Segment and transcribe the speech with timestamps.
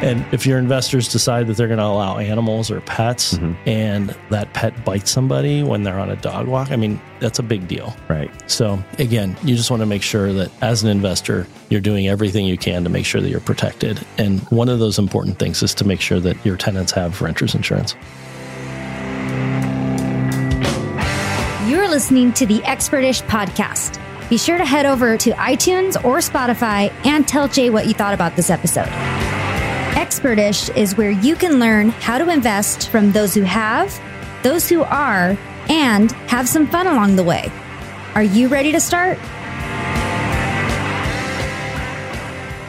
[0.00, 3.68] And if your investors decide that they're going to allow animals or pets Mm-hmm.
[3.68, 7.42] and that pet bites somebody when they're on a dog walk, I mean, that's a
[7.42, 7.94] big deal.
[8.08, 8.30] Right.
[8.48, 12.46] So again, you just want to make sure that as an investor, you're doing everything
[12.46, 14.00] you can to make sure that you're protected.
[14.18, 17.54] And one of those important things is to make sure that your tenants have renter's
[17.56, 17.96] insurance.
[21.68, 23.98] You're listening to the Expertish podcast.
[24.30, 28.14] Be sure to head over to iTunes or Spotify and tell Jay what you thought
[28.14, 28.88] about this episode.
[29.98, 34.00] Expertish is where you can learn how to invest from those who have,
[34.44, 35.36] those who are,
[35.68, 37.50] and have some fun along the way.
[38.14, 39.18] Are you ready to start?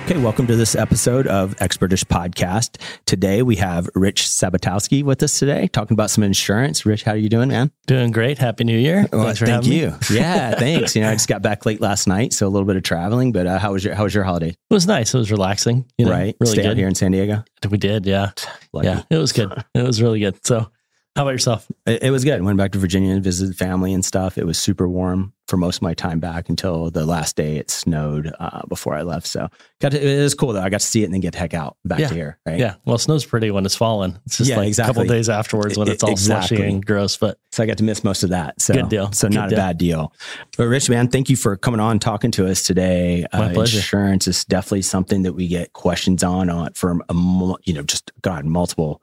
[0.10, 2.82] Okay, welcome to this episode of Expertish Podcast.
[3.06, 6.84] Today we have Rich Sabatowski with us today, talking about some insurance.
[6.84, 7.70] Rich, how are you doing, man?
[7.86, 8.40] Doing great.
[8.40, 9.06] Happy New Year.
[9.14, 9.94] Well, thank you.
[10.10, 10.96] Yeah, thanks.
[10.96, 13.32] You know, I just got back late last night, so a little bit of traveling.
[13.32, 14.50] But uh, how was your How was your holiday?
[14.50, 15.14] It was nice.
[15.14, 15.86] It was relaxing.
[16.00, 16.72] You know, right, Really stay good.
[16.72, 17.44] out here in San Diego.
[17.70, 18.08] We did.
[18.08, 18.32] Yeah.
[18.74, 18.88] Lucky.
[18.88, 19.04] Yeah.
[19.12, 19.64] It was good.
[19.76, 20.44] It was really good.
[20.44, 20.72] So,
[21.16, 21.68] how about yourself?
[21.86, 22.42] It, it was good.
[22.44, 24.38] Went back to Virginia and visited family and stuff.
[24.38, 27.72] It was super warm for most of my time back until the last day it
[27.72, 29.26] snowed uh, before I left.
[29.26, 29.50] So
[29.82, 30.62] got to, it was cool though.
[30.62, 32.08] I got to see it and then get the heck out back Yeah.
[32.10, 32.40] to here.
[32.46, 32.60] Right.
[32.60, 32.76] Yeah.
[32.86, 34.18] Well, snow's pretty when it's falling.
[34.28, 34.94] It's just Yeah, like a exactly.
[34.94, 36.58] couple days afterwards when it's all exactly.
[36.58, 37.18] slushy and gross.
[37.18, 38.62] But So I got to miss most of that.
[38.62, 39.12] So Good deal.
[39.12, 39.58] So Good not deal.
[39.58, 40.14] a bad deal.
[40.58, 43.26] But Rich, man, thank you for coming on talking to us today.
[43.34, 43.78] Uh, My pleasure.
[43.78, 47.14] Insurance is definitely something that we get questions on on from a,
[47.64, 49.02] you know just God multiple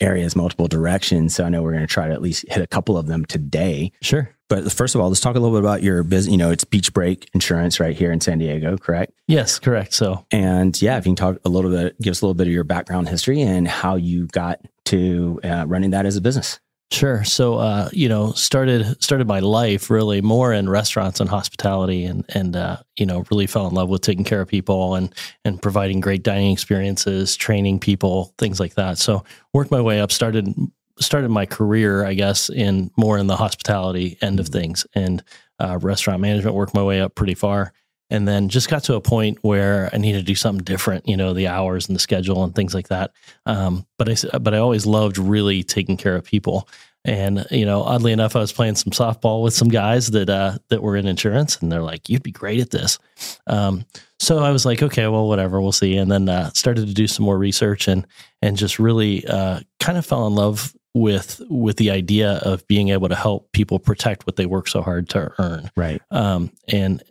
[0.00, 1.34] areas, multiple directions.
[1.34, 3.24] So I know we're going to try to at least hit a couple of them
[3.24, 3.92] today.
[4.02, 4.30] sure.
[4.48, 6.30] But first of all, let's talk a little bit about your business.
[6.30, 9.12] You know, it's Beach Break Insurance right here in San Diego, correct?
[9.26, 9.94] Yes, correct.
[9.94, 12.46] So, And yeah, if you can talk a little bit, give us a little bit
[12.46, 16.60] of your background history and how you got to uh, running that as a business.
[16.94, 17.24] Sure.
[17.24, 22.24] So, uh, you know, started started my life really more in restaurants and hospitality, and
[22.28, 25.12] and uh, you know, really fell in love with taking care of people and
[25.44, 28.98] and providing great dining experiences, training people, things like that.
[28.98, 30.12] So, worked my way up.
[30.12, 30.54] Started
[31.00, 35.20] started my career, I guess, in more in the hospitality end of things, and
[35.58, 36.54] uh, restaurant management.
[36.54, 37.72] Worked my way up pretty far,
[38.10, 41.08] and then just got to a point where I needed to do something different.
[41.08, 43.12] You know, the hours and the schedule and things like that.
[43.46, 46.68] Um, but I but I always loved really taking care of people.
[47.04, 50.56] And you know, oddly enough, I was playing some softball with some guys that uh,
[50.70, 52.98] that were in insurance, and they're like, "You'd be great at this."
[53.46, 53.84] Um,
[54.18, 57.06] so I was like, "Okay, well, whatever, we'll see." And then uh, started to do
[57.06, 58.06] some more research and
[58.40, 62.88] and just really uh, kind of fell in love with with the idea of being
[62.88, 66.00] able to help people protect what they work so hard to earn Right.
[66.10, 67.02] um, and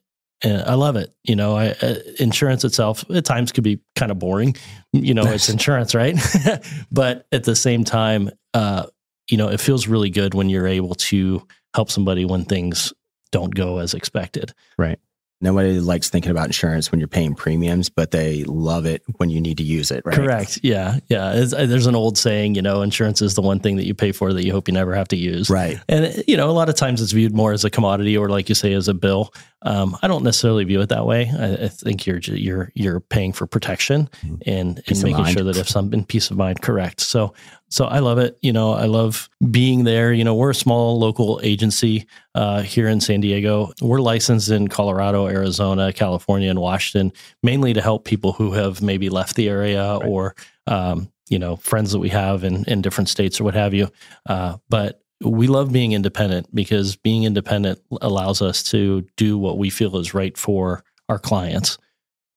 [0.42, 1.14] and I love it.
[1.24, 4.56] You know, I, uh, insurance itself at times could be kind of boring.
[4.92, 6.18] You know, it's insurance, right?
[6.92, 8.88] but at the same time, uh,
[9.29, 12.94] you know, it feels really good when you're able to help somebody when things
[13.31, 14.53] don't go as expected.
[14.78, 15.00] Right.
[15.41, 19.41] Nobody likes thinking about insurance when you're paying premiums, but they love it when you
[19.41, 20.16] need to use it, right?
[20.16, 20.59] Correct.
[20.63, 21.00] Yeah.
[21.09, 21.33] Yeah.
[21.33, 23.94] It's, uh, there's an old saying, you know, insurance is the one thing that you
[23.94, 25.50] pay for that you hope you never have to use.
[25.50, 25.79] Right.
[25.89, 28.47] And you know, a lot of times it's viewed more as a commodity, or like
[28.47, 29.33] you say, as a bill.
[29.66, 31.31] Um, I don't necessarily view it that way.
[31.40, 34.09] I, I think you're you're you're paying for protection
[34.46, 37.00] and Peace and of making sure that if something peace of mind, correct.
[37.01, 37.34] So
[37.69, 38.38] so I love it.
[38.41, 40.12] You know, I love being there.
[40.13, 43.72] You know, we're a small local agency uh, here in San Diego.
[43.81, 49.09] We're licensed in Colorado, Arizona, California, and Washington, mainly to help people who have maybe
[49.09, 50.06] left the area Right.
[50.07, 50.35] or
[50.68, 53.90] um, you know friends that we have in in different states or what have you.
[54.28, 59.69] Uh, but we love being independent because being independent allows us to do what we
[59.69, 61.78] feel is right for our clients.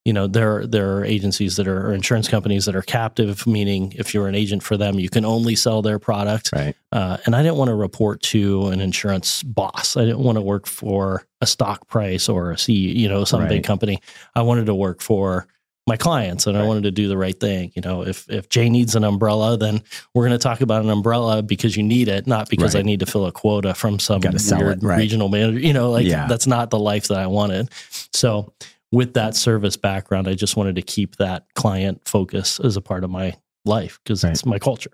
[0.05, 3.91] You know, there there are agencies that are or insurance companies that are captive, meaning
[3.97, 6.51] if you're an agent for them, you can only sell their product.
[6.53, 6.73] Right.
[6.93, 9.97] Uh, and I didn't want to report to an insurance boss.
[9.97, 13.41] I didn't want to work for a stock price or a C, you know, some
[13.41, 13.49] Right.
[13.49, 13.99] big company.
[14.33, 15.45] I wanted to work for
[15.87, 17.71] my clients and I wanted to do the right thing.
[17.73, 19.81] You know, if if Jay needs an umbrella, then
[20.13, 22.99] we're going to talk about an umbrella because you need it, not because I need
[22.99, 24.97] to fill a quota from some weird right.
[24.97, 25.59] regional manager.
[25.59, 26.27] You know, like Yeah.
[26.27, 27.69] that's not the life that I wanted.
[28.13, 28.53] So
[28.91, 33.03] with that service background, I just wanted to keep that client focus as a part
[33.03, 33.35] of my
[33.67, 34.31] life because Right.
[34.31, 34.91] it's my culture.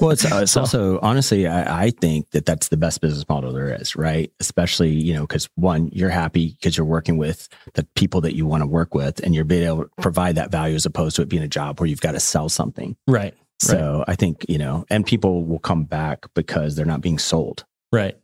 [0.00, 3.28] Well, it's, uh, it's So- also honestly, I, I think that that's the best business
[3.28, 4.30] model there is, right?
[4.40, 8.46] Especially, you know, because one, you're happy because you're working with the people that you
[8.46, 11.22] want to work with, and you're being able to provide that value as opposed to
[11.22, 12.96] it being a job where you've got to sell something.
[13.06, 13.34] right.
[13.62, 17.64] So I think you know, and people will come back because they're not being sold.
[17.92, 18.16] Right.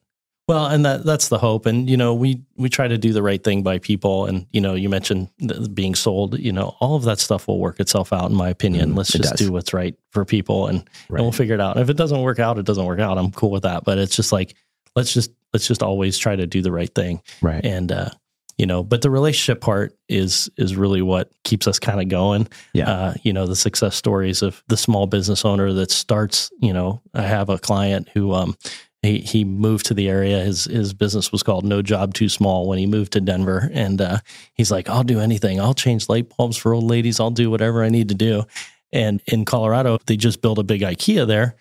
[0.49, 3.23] Well, and that that's the hope, and you know, we we try to do the
[3.23, 5.29] right thing by people, and you know, you mentioned
[5.75, 6.39] being sold.
[6.39, 8.93] You know, all of that stuff will work itself out, in my opinion.
[8.93, 9.41] Mm, Let's just does.
[9.41, 11.19] do what's right for people, and, Right.
[11.19, 11.75] and we'll figure it out.
[11.77, 13.19] And if it doesn't work out, it doesn't work out.
[13.19, 13.83] I'm cool with that.
[13.85, 14.55] But it's just like
[14.95, 17.65] let's just let's just always try to do the right thing, Right.
[17.67, 18.11] and uh,
[18.57, 22.47] you know, but the relationship part is is really what keeps us kind of going.
[22.73, 22.89] Yeah.
[22.89, 27.03] Uh, you know, the success stories of the small business owner that starts, you know,
[27.15, 28.57] I have a client who um
[29.03, 30.41] he, he moved to the area.
[30.41, 34.01] His his business was called No Job Too Small when he moved to Denver, and
[34.01, 34.19] uh,
[34.55, 35.61] he's like, "I'll do anything.
[35.61, 37.21] I'll change light bulbs for old ladies.
[37.21, 38.45] I'll do whatever I need to do."
[38.93, 41.57] And in Colorado, they just built a big IKEA there,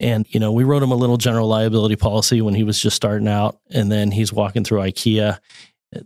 [0.00, 2.96] and you know, we wrote him a little general liability policy when he was just
[2.96, 5.38] starting out, and then he's walking through IKEA.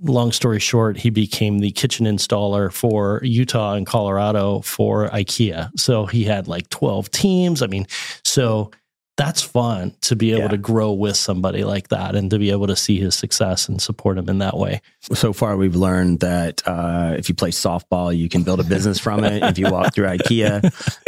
[0.00, 5.76] Long story short, he became the kitchen installer for Utah and Colorado for IKEA.
[5.79, 7.62] So he had like 12 teams.
[7.62, 7.88] I mean,
[8.25, 8.70] so
[9.17, 10.49] that's fun to be able Yeah.
[10.49, 13.81] to grow with somebody like that and to be able to see his success and
[13.81, 14.81] support him in that way.
[15.12, 18.99] So far, we've learned that uh, if you play softball, you can build a business
[18.99, 19.43] from it.
[19.43, 20.64] if you walk through IKEA,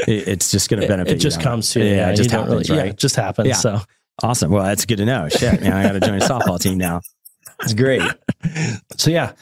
[0.07, 1.15] it, it's just going to benefit.
[1.15, 1.45] it just you.
[1.45, 1.95] comes to you.
[1.95, 2.87] Yeah, it just happens, really- right?
[2.87, 3.49] Yeah, it just happens.
[3.49, 3.55] Yeah.
[3.55, 3.81] So
[4.23, 4.53] Awesome.
[4.53, 5.29] Well, that's good to know.
[5.29, 7.01] Shit, man, I got to join a softball team now.
[7.63, 8.01] It's great.
[8.97, 9.33] so yeah,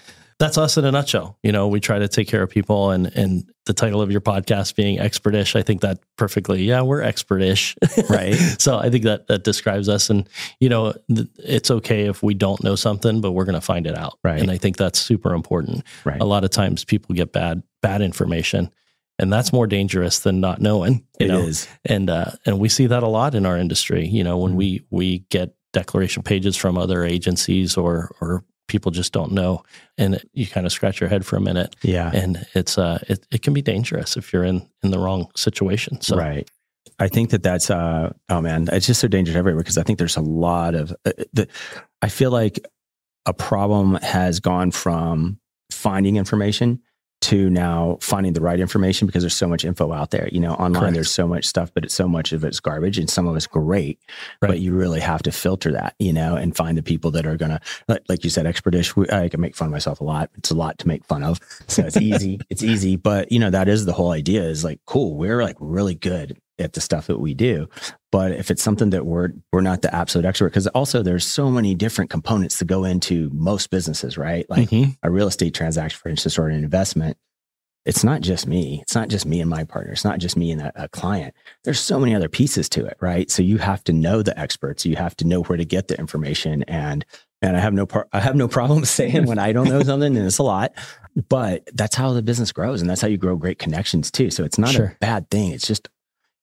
[0.43, 1.39] that's us in a nutshell.
[1.43, 4.21] You know, we try to take care of people and and the title of your
[4.21, 6.65] podcast being expertish, I think that perfectly.
[6.65, 7.77] Yeah, we're expertish.
[8.11, 8.35] Right.
[8.61, 10.29] so I think that that describes us and
[10.61, 13.87] you know, th- it's okay if we don't know something, but we're going to find
[13.87, 14.19] it out.
[14.25, 14.41] Right.
[14.41, 15.85] And I think that's super important.
[16.05, 16.21] Right.
[16.21, 18.71] A lot of times people get bad bad information
[19.19, 21.41] and that's more dangerous than not knowing, you It know.
[21.43, 21.69] is.
[21.85, 24.07] and uh, and we see that a lot in our industry.
[24.09, 24.57] You know, when Mhm.
[24.57, 29.63] we we get declaration pages from other agencies or or people just don't know,
[29.99, 32.11] and it, you kind of scratch your head for a minute, Yeah.
[32.15, 36.01] and it's uh it, it can be dangerous if you're in in the wrong situation.
[36.01, 36.49] So Right.
[36.99, 39.99] I think that that's uh oh man, it's just so dangerous everywhere because I think
[39.99, 41.49] there's a lot of uh, the,
[42.01, 42.61] I feel like
[43.27, 45.39] a problem has gone from
[45.71, 46.81] finding information
[47.23, 50.29] to now finding the right information because there's so much info out there.
[50.31, 50.95] You know, online Correct.
[50.95, 53.47] there's so much stuff, but it's so much of it's garbage and some of it's
[53.47, 53.99] great.
[54.41, 57.37] But you really have to filter that, you know, and find the people that are
[57.37, 58.97] gonna like, like you said, expertish.
[58.97, 60.31] we- I can make fun of myself a lot.
[60.37, 61.39] It's a lot to make fun of.
[61.69, 62.41] So it's easy.
[62.51, 62.97] it's easy.
[62.97, 66.37] But you know, that is the whole idea is like, cool, we're like really good
[66.59, 67.69] at the stuff that we do.
[68.11, 71.51] But if it's something that we're we're not the absolute expert, because also there's so
[71.51, 74.49] many different components to go into most businesses, right?
[74.51, 74.97] Like Mhm.
[75.03, 77.17] a real estate transaction, for instance, or an investment,
[77.85, 78.79] it's not just me.
[78.83, 79.93] It's not just me and my partner.
[79.93, 81.35] It's not just me and a, a client.
[81.65, 83.29] There's so many other pieces to it, right?
[83.31, 84.87] So you have to know the experts.
[84.87, 86.63] You have to know where to get the information.
[86.65, 87.05] And
[87.45, 90.17] and I have no par- I have no problem saying when I don't know something,
[90.17, 90.73] and it's a lot.
[91.29, 94.31] But that's how the business grows, and that's how you grow great connections too.
[94.31, 94.87] So it's not Sure.
[94.95, 95.51] a bad thing.
[95.53, 95.89] It's just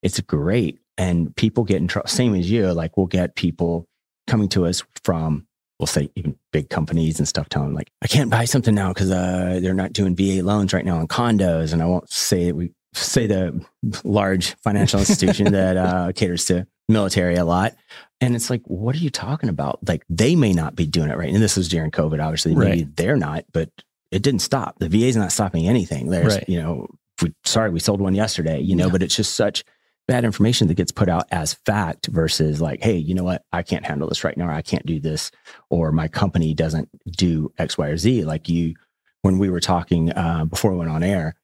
[0.01, 0.79] it's great.
[0.97, 2.09] And people get in trouble.
[2.09, 2.71] Same as you.
[2.73, 3.87] Like we'll get people
[4.27, 5.45] coming to us from
[5.79, 8.89] we'll say even big companies and stuff telling them like i can't buy something now
[8.93, 12.45] because uh, they're not doing va loans right now on condos and i won't say
[12.47, 13.59] that we say the
[14.03, 17.73] large financial institution that uh, caters to military a lot
[18.21, 21.17] and it's like what are you talking about like they may not be doing it
[21.17, 23.69] right and this was during covid obviously maybe they're not but
[24.11, 26.49] it didn't stop the va's not stopping anything there's Right.
[26.49, 26.87] you know
[27.23, 28.91] we, sorry we sold one yesterday you know Yeah.
[28.91, 29.63] but it's just such
[30.09, 33.61] bad information that gets put out as fact versus like hey you know what i
[33.63, 35.31] can't handle this right now or i can't do this
[35.69, 38.23] or my company doesn't do X, Y, or Z.
[38.25, 38.75] Like you,
[39.21, 41.35] when we were talking uh, before we went on air,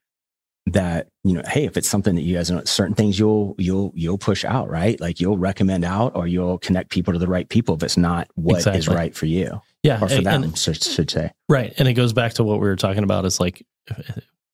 [0.67, 3.91] that you know, hey, if it's something that you guys know, certain things you'll you'll
[3.95, 4.99] you'll push out, right?
[4.99, 8.27] Like you'll recommend out, or you'll connect people to the right people if it's not
[8.35, 8.95] what is Exactly.
[8.95, 11.31] right for you yeah, or for and- them, and- should, should say.
[11.49, 13.25] right, and it goes back to what we were talking about.
[13.25, 13.63] Is like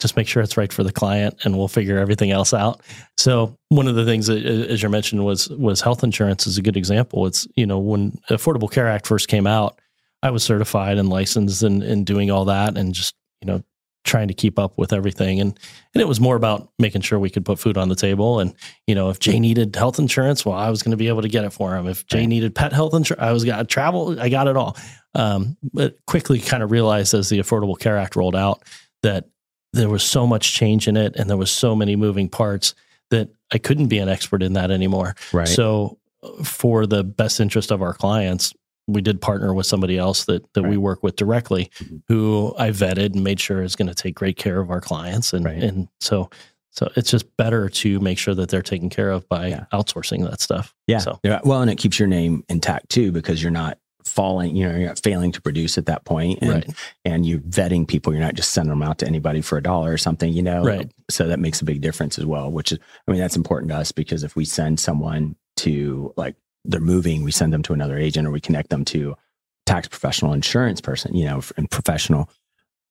[0.02, 2.82] just make sure it's right for the client, and we'll figure everything else out.
[3.18, 6.62] So one of the things that, as you mentioned, was was health insurance is a
[6.62, 7.28] good example.
[7.28, 9.80] It's you know when Affordable Care Act first came out,
[10.24, 13.64] I was certified and licensed and, and doing all that, and just you know
[14.04, 15.40] trying to keep up with everything.
[15.40, 15.58] And
[15.94, 18.40] and it was more about making sure we could put food on the table.
[18.40, 18.56] And
[18.88, 21.30] you know if Jay needed health insurance, well, I was going to be able to
[21.30, 21.88] get it for him.
[21.88, 24.20] If Jay needed pet health insurance, I was got travel.
[24.20, 24.76] I got it all.
[25.14, 28.64] Um, but quickly kind of realized as the Affordable Care Act rolled out
[29.04, 29.26] that
[29.74, 32.76] there was so much change in it and there was so many moving parts
[33.10, 35.16] that I couldn't be an expert in that anymore.
[35.34, 35.48] Right.
[35.48, 35.98] So
[36.44, 38.54] for the best interest of our clients,
[38.88, 42.02] we did partner with somebody else that that we work with directly Mhm.
[42.08, 45.34] who I vetted and made sure is going to take great care of our clients
[45.34, 45.62] and Right.
[45.64, 46.30] and so
[46.74, 49.66] so it's just better to make sure that they're taken care of by Yeah.
[49.74, 50.74] outsourcing that stuff.
[50.88, 51.00] Yeah.
[51.00, 51.42] So yeah.
[51.44, 53.78] Well, and it keeps your name intact too, because you're not
[54.12, 56.70] falling, you know, you're not failing to produce at that point and, right.
[57.06, 58.14] and you're vetting people.
[58.14, 60.64] You're not just sending them out to anybody for a dollar or something, you know?
[60.64, 60.92] Right.
[61.10, 63.78] So that makes a big difference as well, which is, I mean, that's important to
[63.78, 67.98] us because if we send someone to like, they're moving, we send them to another
[67.98, 69.16] agent or we connect them to
[69.66, 72.30] tax professional insurance person, you know, and professional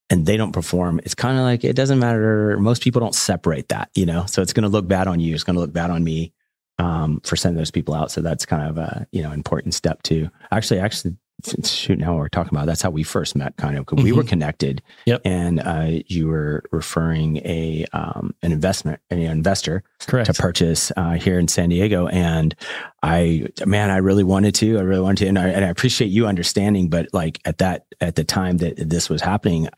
[0.08, 1.00] and they don't perform.
[1.04, 2.58] It's kind of like, it doesn't matter.
[2.58, 4.26] Most people don't separate that, you know?
[4.26, 5.34] So it's going to look bad on you.
[5.34, 6.32] It's going to look bad on me
[6.80, 8.10] um, for sending those people out.
[8.10, 10.30] So that's kind of a, you know, important step too.
[10.50, 11.16] Actually, actually
[11.64, 14.02] shoot now we're talking about that's how we first met kind of mm-hmm.
[14.02, 14.28] we were mm-hmm.
[14.28, 20.26] connected yep and uh, you were referring a um, an investment an investor Correct.
[20.26, 22.54] to purchase uh, here in san diego and
[23.02, 26.08] i man i really wanted to i really wanted to and I, and I appreciate
[26.08, 29.68] you understanding but like at that at the time that this was happening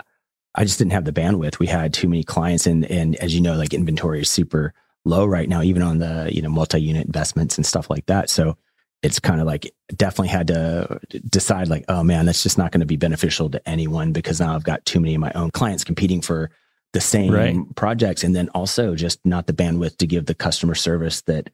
[0.54, 3.40] i just didn't have the bandwidth we had too many clients and and as you
[3.40, 7.56] know like inventory is super low right now even on the you know multi-unit investments
[7.56, 8.56] and stuff like that so
[9.02, 12.80] it's kind of like definitely had to decide like, oh man, that's just not going
[12.80, 15.82] to be beneficial to anyone because now I've got too many of my own clients
[15.82, 16.50] competing for
[16.92, 17.56] the same right.
[17.74, 18.22] projects.
[18.22, 21.50] And then also just not the bandwidth to give the customer service that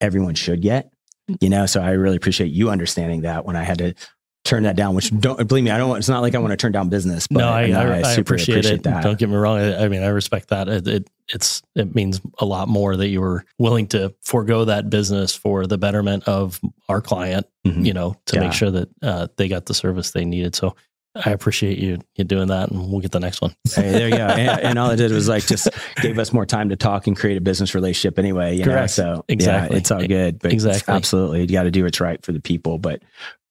[0.00, 0.92] everyone should get.
[1.28, 1.38] Mm.
[1.40, 3.94] You know, so I really appreciate you understanding that when I had to
[4.44, 6.56] turn that down, which don't believe me, I don't, it's not like I want to
[6.56, 8.82] turn down business, but no, I, I, I, I appreciate, appreciate, it.
[8.84, 9.02] That.
[9.02, 9.58] Don't get me wrong.
[9.58, 10.68] I, mean, I respect that.
[10.68, 14.90] It, it, it's, it means a lot more that you were willing to forego that
[14.90, 17.84] business for the betterment of our client, mm-hmm.
[17.84, 18.42] you know, to yeah.
[18.42, 20.54] make sure that uh, they got the service they needed.
[20.54, 20.74] So
[21.14, 23.52] I appreciate you you doing that, and we'll get the next one.
[23.74, 24.26] hey, there you go.
[24.26, 27.16] And, and, all it did was like just gave us more time to talk and
[27.16, 28.56] create a business relationship anyway.
[28.56, 28.96] You Correct.
[28.98, 29.16] Know?
[29.16, 30.38] So exactly, yeah, it's all good.
[30.38, 32.78] But exactly, absolutely, you got to do what's right for the people.
[32.78, 33.02] But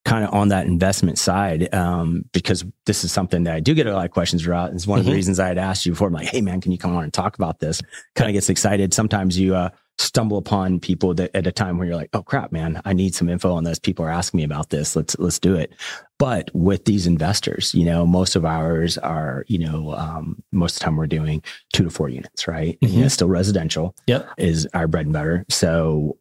[0.10, 3.86] kind of on that investment side um, because this is something that I do get
[3.86, 4.74] a lot of questions about.
[4.74, 5.02] It's one mm-hmm.
[5.02, 5.16] of the mm-hmm.
[5.18, 6.08] reasons I had asked you before.
[6.08, 7.80] I'm like, hey man, can you come on and talk about this?
[8.16, 8.92] Kind of gets excited.
[8.92, 12.52] Sometimes you uh, stumble upon people that at a time where you're like, oh crap,
[12.52, 13.78] man, I need some info on this.
[13.78, 14.96] People are asking me about this.
[14.96, 15.76] Let's let's do it.
[16.18, 20.80] But with these investors, you know, most of ours are, you know, um, most of
[20.80, 22.80] the time we're doing two to four units, right?
[22.82, 22.94] Mm-hmm.
[22.96, 23.96] You know, still residential.
[24.08, 24.28] Yep.
[24.40, 25.46] is our bread and butter.
[25.50, 26.18] So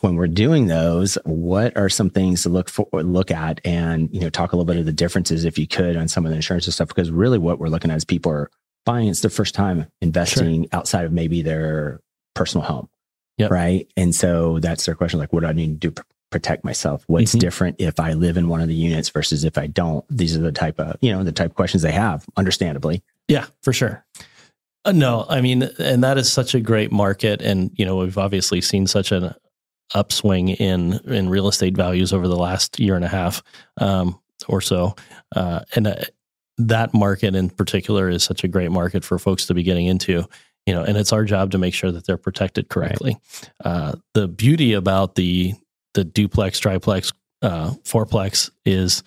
[0.00, 4.20] when we're doing those, what are some things to look for, look at, and you
[4.20, 6.36] know, talk a little bit of the differences, if you could, on some of the
[6.36, 6.88] insurance and stuff?
[6.88, 8.50] Because really, what we're looking at is people are
[8.84, 9.08] buying.
[9.08, 10.68] It's their first time investing sure.
[10.72, 12.00] outside of maybe their
[12.34, 12.88] personal home,
[13.36, 13.50] yep.
[13.50, 13.88] right?
[13.96, 16.02] And so that's their question: like, what do I need to do?
[16.30, 17.38] protect myself what's mm-hmm.
[17.38, 20.40] different if i live in one of the units versus if i don't these are
[20.40, 24.04] the type of you know the type of questions they have understandably yeah for sure
[24.84, 28.18] uh, no i mean and that is such a great market and you know we've
[28.18, 29.32] obviously seen such an
[29.94, 33.42] upswing in in real estate values over the last year and a half
[33.78, 34.18] um,
[34.48, 34.94] or so,
[35.36, 35.96] uh, and uh,
[36.58, 40.24] that market in particular is such a great market for folks to be getting into.
[40.66, 43.16] You know, and it's our job to make sure that they're protected correctly.
[43.40, 43.50] Right.
[43.64, 45.54] Uh, the beauty about the
[45.94, 49.02] the duplex, triplex, uh, fourplex is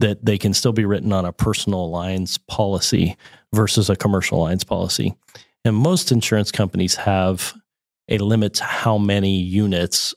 [0.00, 3.16] that they can still be written on a personal lines policy
[3.52, 5.14] versus a commercial lines policy.
[5.64, 7.54] And most insurance companies have
[8.08, 10.14] a limit to how many units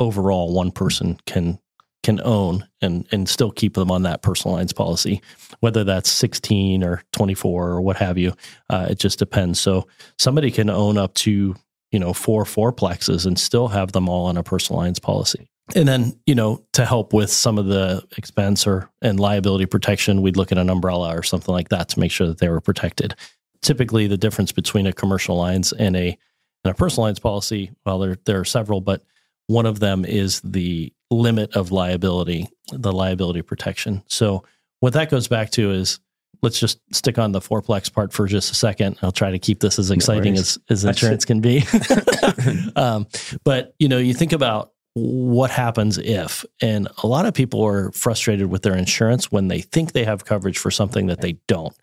[0.00, 1.58] overall one person can
[2.06, 5.20] can own and and still keep them on that personal lines policy,
[5.58, 8.32] whether that's 16 or 24 or what have you.
[8.70, 9.58] Uh, it just depends.
[9.58, 11.56] So somebody can own up to
[11.90, 15.48] you know four fourplexes and still have them all on a personal lines policy.
[15.74, 20.22] And then you know to help with some of the expense or and liability protection,
[20.22, 22.60] we'd look at an umbrella or something like that to make sure that they were
[22.60, 23.16] protected.
[23.62, 26.16] Typically, the difference between a commercial lines and a
[26.64, 29.02] and a personal lines policy, well, there there are several, but
[29.46, 34.02] one of them is the limit of liability, the liability protection.
[34.08, 34.44] So
[34.80, 36.00] what that goes back to is
[36.42, 38.98] let's just stick on the fourplex part for just a second.
[39.02, 41.64] I'll try to keep this as exciting no as, as insurance can be.
[42.76, 43.06] um,
[43.44, 47.92] but you know, you think about what happens if, and a lot of people are
[47.92, 51.76] frustrated with their insurance when they think they have coverage for something that they don't.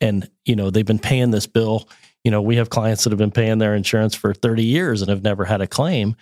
[0.00, 1.88] And, you know, they've been paying this bill.
[2.22, 5.08] You know, we have clients that have been paying their insurance for 30 years and
[5.08, 6.14] have never had a claim.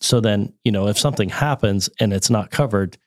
[0.00, 2.98] So then, you know, if something happens and it's not covered,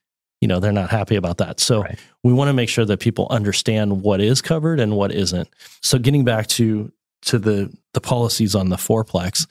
[0.42, 1.60] you know, they're not happy about that.
[1.60, 2.00] So right.
[2.24, 5.50] we want to make sure that people understand what is covered and what isn't.
[5.82, 6.92] So getting back to
[7.24, 9.46] to the the policies on the fourplex,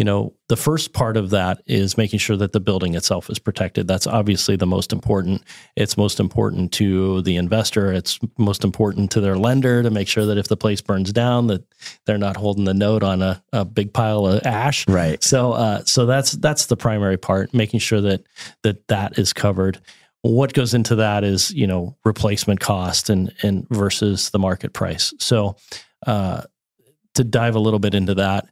[0.00, 3.38] you know, the first part of that is making sure that the building itself is
[3.38, 3.86] protected.
[3.86, 5.42] That's obviously the most important.
[5.76, 7.92] It's most important to the investor.
[7.92, 11.48] It's most important to their lender to make sure that if the place burns down,
[11.48, 11.64] that
[12.06, 14.88] they're not holding the note on a, a big pile of ash.
[14.88, 15.22] Right.
[15.22, 18.22] So, uh, so that's that's the primary part, making sure that
[18.62, 19.82] that that is covered.
[20.22, 25.12] What goes into that is you know replacement cost and and versus the market price.
[25.18, 25.56] So,
[26.06, 26.44] uh,
[27.16, 28.48] to dive a little bit into that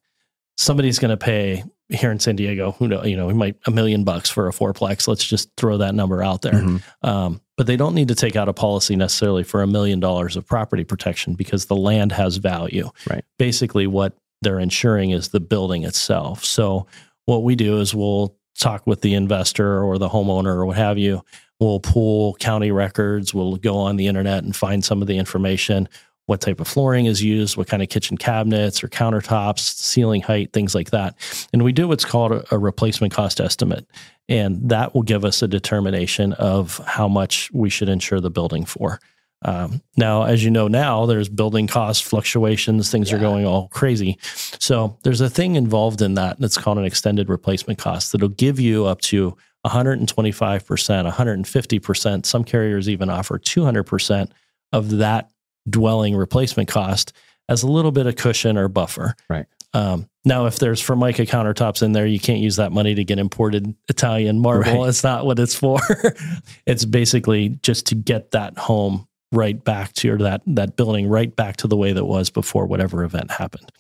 [0.58, 3.70] somebody's going to pay here in San Diego, who know, you know, we might a
[3.70, 5.08] million bucks for a fourplex.
[5.08, 6.52] Let's just throw that number out there.
[6.52, 7.08] Mm-hmm.
[7.08, 10.36] Um, but they don't need to take out a policy necessarily for a million dollars
[10.36, 12.90] of property protection because the land has value.
[13.08, 13.24] Right.
[13.38, 16.44] Basically, what they're insuring is the building itself.
[16.44, 16.86] So
[17.24, 20.98] what we do is we'll talk with the investor or the homeowner or what have
[20.98, 21.24] you.
[21.60, 23.32] We'll pull county records.
[23.32, 25.88] We'll go on the internet and find some of the information.
[26.28, 30.52] What type of flooring is used, what kind of kitchen cabinets or countertops, ceiling height,
[30.52, 31.16] things like that.
[31.54, 33.86] And we do what's called a, replacement cost estimate.
[34.28, 38.66] And that will give us a determination of how much we should insure the building
[38.66, 39.00] for.
[39.42, 43.16] Um, now, as you know, now there's building cost fluctuations, things yeah.
[43.16, 44.18] are going all crazy.
[44.58, 48.60] So there's a thing involved in that that's called an extended replacement cost that'll give
[48.60, 52.26] you up to 125%, 150%.
[52.26, 54.30] Some carriers even offer 200%
[54.72, 55.30] of that
[55.70, 57.12] dwelling replacement cost
[57.48, 59.14] as a little bit of cushion or buffer.
[59.28, 59.46] Right.
[59.74, 63.18] Um, now, if there's Formica countertops in there, you can't use that money to get
[63.18, 64.82] imported Italian marble.
[64.82, 64.88] Right.
[64.88, 65.80] It's not what it's for.
[66.66, 71.34] it's basically just to get that home right back to or that that building right
[71.36, 73.70] back to the way that was before whatever event happened.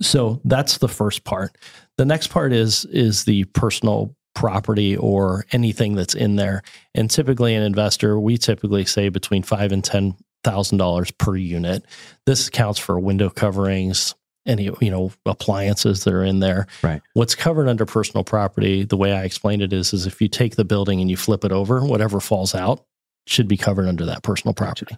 [0.00, 1.56] So that's the first part.
[1.98, 6.62] The next part is is the personal property or anything that's in there.
[6.94, 11.84] And typically an investor, we typically say between five and ten thousand dollars per unit.
[12.26, 14.14] This accounts for window coverings,
[14.46, 16.66] any you know appliances that are in there.
[16.82, 17.02] Right.
[17.14, 20.56] What's covered under personal property, the way I explained it is, is if you take
[20.56, 22.84] the building and you flip it over, whatever falls out
[23.26, 24.96] should be covered under that personal property.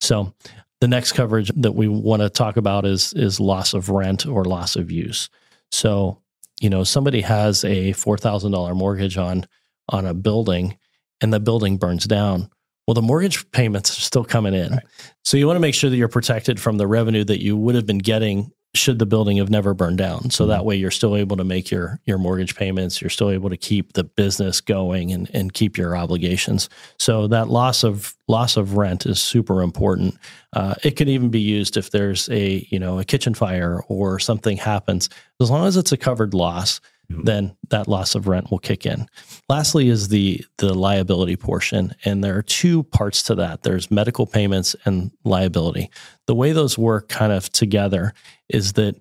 [0.00, 0.34] So
[0.80, 4.44] the next coverage that we want to talk about is is loss of rent or
[4.44, 5.30] loss of use.
[5.70, 6.20] So
[6.60, 9.46] you know somebody has a four thousand dollar mortgage on
[9.88, 10.78] on a building,
[11.20, 12.50] and the building burns down
[12.86, 14.72] well, the mortgage payments are still coming in.
[14.72, 14.82] Right.
[15.24, 17.74] So you want to make sure that you're protected from the revenue that you would
[17.74, 20.30] have been getting should the building have never burned down.
[20.30, 20.50] So mm-hmm.
[20.50, 23.56] that way you're still able to make your your mortgage payments, you're still able to
[23.56, 26.68] keep the business going and, and keep your obligations.
[26.98, 30.16] So that loss of loss of rent is super important.
[30.52, 34.18] Uh, it can even be used if there's a you know a kitchen fire or
[34.18, 35.08] something happens.
[35.40, 36.80] As long as it's a covered loss.
[37.10, 39.06] Then that loss of rent will kick in.
[39.48, 43.62] Lastly is the the liability portion, and there are two parts to that.
[43.62, 45.90] There's medical payments and liability.
[46.26, 48.14] The way those work kind of together
[48.48, 48.96] is that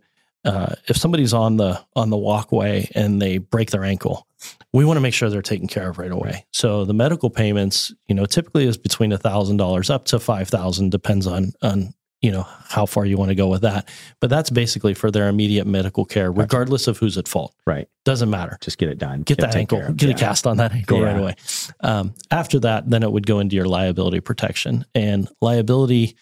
[0.45, 4.25] uh, if somebody's on the on the walkway and they break their ankle,
[4.73, 6.45] we want to make sure they're taken care of right away.
[6.51, 10.91] So the medical payments, you know, typically is between thousand dollars up to five thousand,
[10.91, 13.87] depends on on you know how far you want to go with that.
[14.19, 17.53] But that's basically for their immediate medical care regardless of who's at fault.
[17.65, 17.87] Right.
[18.05, 18.57] Doesn't matter.
[18.61, 19.19] Just get it done.
[19.19, 20.15] Get, get that ankle get yeah.
[20.15, 21.05] a cast on that ankle yeah.
[21.05, 21.35] right away.
[21.81, 24.85] Um, after that then it would go into your liability protection.
[24.93, 26.15] And liability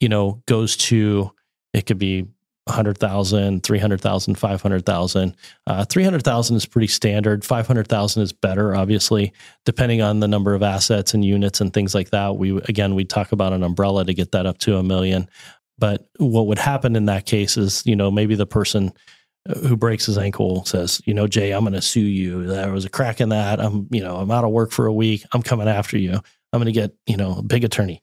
[0.00, 1.30] you know goes to
[1.72, 2.26] it could be
[2.66, 5.36] 100,000, 300,000, 500,000.
[5.66, 7.44] Uh, 300,000 is pretty standard.
[7.44, 9.32] 500,000 is better, obviously,
[9.66, 12.36] depending on the number of assets and units and things like that.
[12.36, 15.28] We, again, we talk about an umbrella to get that up to a million.
[15.78, 18.92] But what would happen in that case is, you know, maybe the person
[19.48, 22.46] uh, who breaks his ankle says, you know, Jay, I'm going to sue you.
[22.46, 23.60] There was a crack in that.
[23.60, 25.24] I'm, you know, I'm out of work for a week.
[25.32, 26.12] I'm coming after you.
[26.52, 28.00] I'm going to get, you know, a big attorney.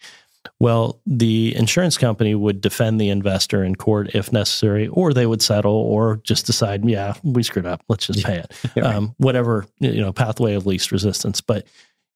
[0.59, 5.41] Well, the insurance company would defend the investor in court if necessary, or they would
[5.41, 7.83] settle, or just decide, yeah, we screwed up.
[7.89, 8.53] Let's just pay it.
[8.75, 8.85] right.
[8.85, 11.41] um, whatever you know, pathway of least resistance.
[11.41, 11.67] But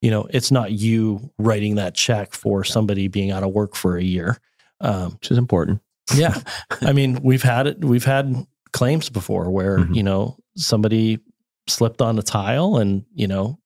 [0.01, 3.97] you know, it's not you writing that check for somebody being out of work for
[3.97, 4.39] a year,
[4.81, 5.81] um, which is important.
[6.15, 6.39] yeah,
[6.81, 7.83] I mean, we've had it.
[7.83, 9.93] We've had claims before where mm-hmm.
[9.93, 11.19] you know somebody
[11.67, 13.57] slipped on a tile and you know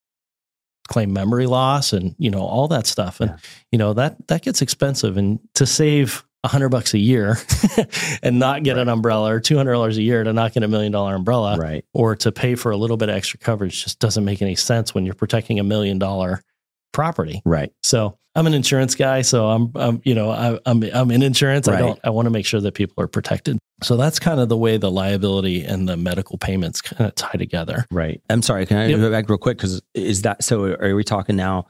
[0.90, 3.38] claim memory loss and you know all that stuff and yeah.
[3.72, 7.38] you know that that gets expensive and to save a hundred bucks a year
[8.24, 8.82] and not get right.
[8.82, 11.58] an umbrella or two hundred dollars a year to not get a million dollar umbrella
[11.58, 14.56] right or to pay for a little bit of extra coverage just doesn't make any
[14.56, 16.42] sense when you're protecting a million dollar
[16.92, 20.84] property right so I'm an insurance guy, so I'm, I'm you know, I, am I'm,
[20.94, 21.68] I'm in insurance.
[21.68, 21.78] Right.
[21.78, 23.58] I don't, I want to make sure that people are protected.
[23.82, 27.38] So that's kind of the way the liability and the medical payments kind of tie
[27.38, 27.86] together.
[27.92, 28.22] Right.
[28.30, 28.66] I'm sorry.
[28.66, 29.00] Can I yep.
[29.00, 29.58] go back real quick?
[29.58, 30.76] Because is that so?
[30.76, 31.68] Are we talking now?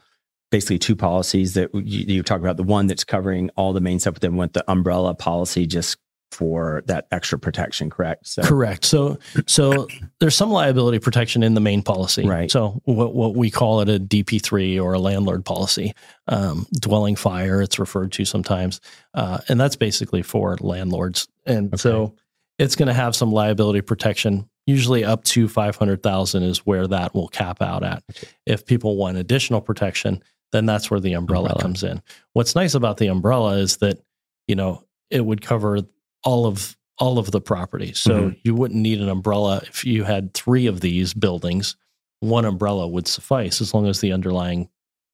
[0.50, 2.56] Basically, two policies that you, you talk about.
[2.56, 5.96] The one that's covering all the main stuff, but then with the umbrella policy just
[6.30, 8.26] for that extra protection, correct?
[8.26, 8.42] So.
[8.42, 8.84] Correct.
[8.84, 9.88] So, so
[10.20, 12.50] there's some liability protection in the main policy, right?
[12.50, 15.94] So, what what we call it a DP3 or a landlord policy,
[16.28, 18.80] um, dwelling fire, it's referred to sometimes,
[19.14, 21.28] uh, and that's basically for landlords.
[21.46, 21.76] And okay.
[21.76, 22.14] so,
[22.58, 24.48] it's going to have some liability protection.
[24.66, 28.04] Usually, up to five hundred thousand is where that will cap out at.
[28.10, 28.28] Okay.
[28.46, 32.02] If people want additional protection, then that's where the umbrella, umbrella comes in.
[32.34, 33.98] What's nice about the umbrella is that
[34.46, 35.80] you know it would cover
[36.24, 37.92] all of all of the property.
[37.94, 38.38] So mm-hmm.
[38.44, 41.76] you wouldn't need an umbrella if you had three of these buildings.
[42.20, 44.68] One umbrella would suffice as long as the underlying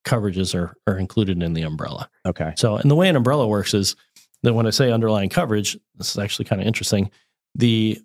[0.05, 2.09] coverages are are included in the umbrella.
[2.25, 2.53] Okay.
[2.57, 3.95] So and the way an umbrella works is
[4.43, 7.11] that when I say underlying coverage, this is actually kind of interesting.
[7.55, 8.01] The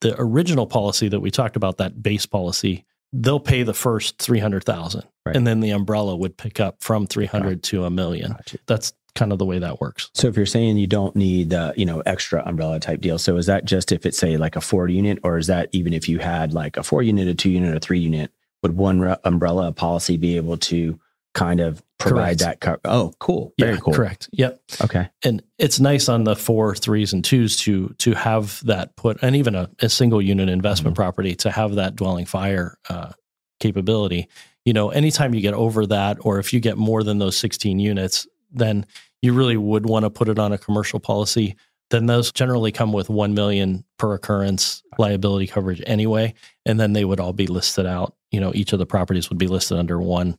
[0.00, 4.38] the original policy that we talked about, that base policy, they'll pay the first three
[4.38, 5.34] hundred thousand, right.
[5.34, 8.36] and then the umbrella would pick up from three hundred to a million.
[8.66, 10.10] That's kind of the way that works.
[10.14, 13.36] So if you're saying you don't need the, you know, extra umbrella type deal, so
[13.36, 16.08] is that just if it's say like a four unit, or is that even if
[16.08, 18.30] you had like a four unit, a two unit, a three unit,
[18.62, 20.98] would one re- umbrella policy be able to
[21.34, 22.40] kind of provide Correct.
[22.40, 22.80] that cover?
[22.84, 23.52] Oh, cool.
[23.58, 23.92] Very yeah, cool.
[23.94, 24.28] Correct.
[24.32, 24.60] Yep.
[24.82, 25.08] Okay.
[25.24, 29.34] and it's nice on the four threes and twos to to have that put and
[29.36, 31.02] even a, a single unit investment Mm-hmm.
[31.02, 33.12] property to have that dwelling fire uh,
[33.60, 34.28] capability
[34.64, 37.78] you know anytime you get over that or if you get more than those 16
[37.78, 38.86] units then
[39.22, 41.56] you really would want to put it on a commercial policy
[41.90, 46.32] then those generally come with 1 million per occurrence liability coverage anyway
[46.66, 49.38] and then they would all be listed out you know each of the properties would
[49.38, 50.36] be listed under one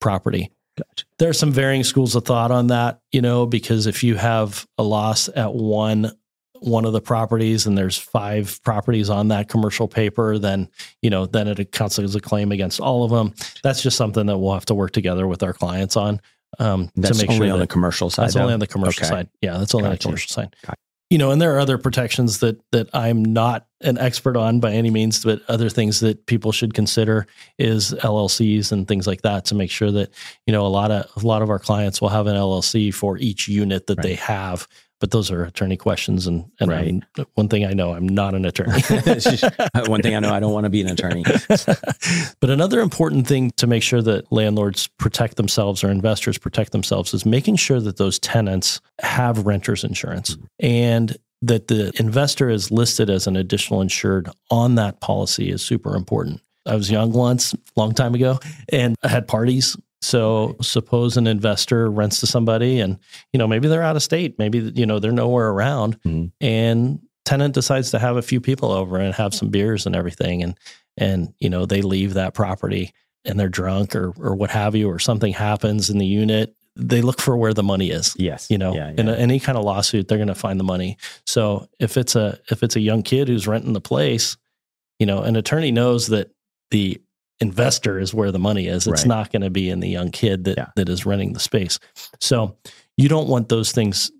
[0.00, 1.06] property Gotcha.
[1.18, 4.66] there are some varying schools of thought on that, you know, because if you have
[4.76, 6.12] a loss at one
[6.60, 10.68] one of the properties and there's five properties on that commercial paper, then
[11.00, 13.34] you know then it counts as a claim against all of them.
[13.62, 16.20] That's just something that we'll have to work together with our clients on
[16.58, 18.24] um, That's to make only sure on that the commercial side.
[18.24, 19.08] that's only on the commercial Okay.
[19.08, 19.28] side.
[19.40, 20.54] Yeah, that's only on the commercial side.
[20.62, 20.76] Gotcha.
[21.10, 24.72] You know, and there are other protections that that I'm not an expert on by
[24.72, 27.26] any means, but other things that people should consider
[27.58, 30.10] is LLCs and things like that to make sure that
[30.46, 33.18] you know a lot of a lot of our clients will have an LLC for
[33.18, 34.66] each unit that they have.
[35.04, 36.86] But those are attorney questions, and and Right.
[36.86, 38.80] I'm- one thing I know, I'm not an attorney.
[39.86, 41.24] One thing I know, I don't want to be an attorney.
[42.40, 47.12] but another important thing to make sure that landlords protect themselves or investors protect themselves
[47.12, 50.46] is making sure that those tenants have renters insurance mm-hmm.
[50.60, 55.96] and that the investor is listed as an additional insured on that policy is super
[55.96, 56.40] important.
[56.64, 58.40] I was young once, long time ago,
[58.70, 59.76] and I had parties.
[60.04, 62.98] So suppose an investor rents to somebody and
[63.32, 66.30] you know maybe they're out of state, maybe you know they're nowhere around Mhm.
[66.40, 70.42] and tenant decides to have a few people over and have some beers and everything
[70.42, 70.58] and
[70.98, 72.92] and you know they leave that property
[73.24, 77.00] and they're drunk or or what have you or something happens in the unit they
[77.00, 78.50] look for where the money is Yes.
[78.50, 80.98] you know Yeah, in a, any kind of lawsuit they're going to find the money
[81.24, 84.36] so if it's a if it's a young kid who's renting the place
[84.98, 86.30] you know an attorney knows that
[86.72, 87.00] the
[87.40, 88.86] investor is where the money is.
[88.86, 89.08] It's Right.
[89.08, 90.66] not going to be in the young kid that Yeah.
[90.76, 91.78] that is renting the space.
[92.20, 92.56] So
[92.96, 94.10] you don't want those things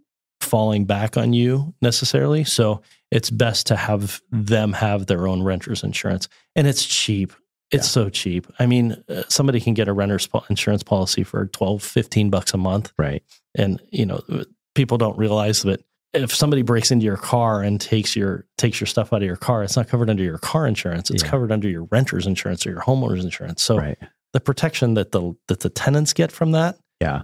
[0.41, 2.45] falling back on you necessarily.
[2.45, 6.29] So it's best to have them have their own renters insurance.
[6.57, 7.33] And it's cheap.
[7.71, 8.47] It's so cheap.
[8.59, 12.53] I mean uh, somebody can get a renter's po- insurance policy for 12 15 bucks
[12.53, 12.93] a month.
[12.99, 13.23] Right.
[13.57, 14.21] and you know
[14.75, 15.81] people don't realize that
[16.15, 19.37] if somebody breaks into your car and takes your takes your stuff out of your
[19.37, 21.31] car it's not covered under your car insurance it's Yeah.
[21.31, 23.99] covered under your renter's insurance or your homeowner's insurance so right.
[24.33, 27.23] the protection that the that the tenants get from that Yeah.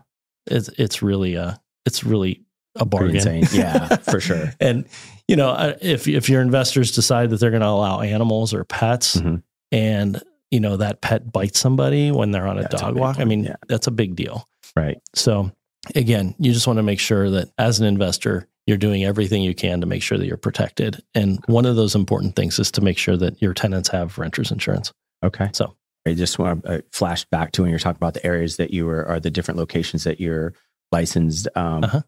[0.51, 1.55] is it's really uh
[1.87, 2.43] it's really
[2.77, 3.45] a bargain.
[3.53, 4.53] Yeah, for sure.
[4.61, 4.85] and
[5.27, 9.17] you know if if your investors decide that they're going to allow animals or pets
[9.17, 9.43] Mhm.
[9.73, 13.19] and you know that pet bites somebody when they're on a That's dog big walk
[13.21, 13.57] i mean Yeah.
[13.69, 14.99] that's a big deal Right.
[15.15, 15.51] so
[15.97, 19.55] again, you just want to make sure that as an investor, you're doing everything you
[19.55, 21.03] can to make sure that you're protected.
[21.15, 24.51] And one of those important things is to make sure that your tenants have renters
[24.51, 24.93] insurance.
[25.23, 25.51] Okay.
[25.53, 28.57] So I just want to uh, flash back to when you're talking about the areas
[28.57, 30.55] that you were, or the different locations that you're
[30.93, 31.49] licensed.
[31.55, 32.01] Um, Uh-huh.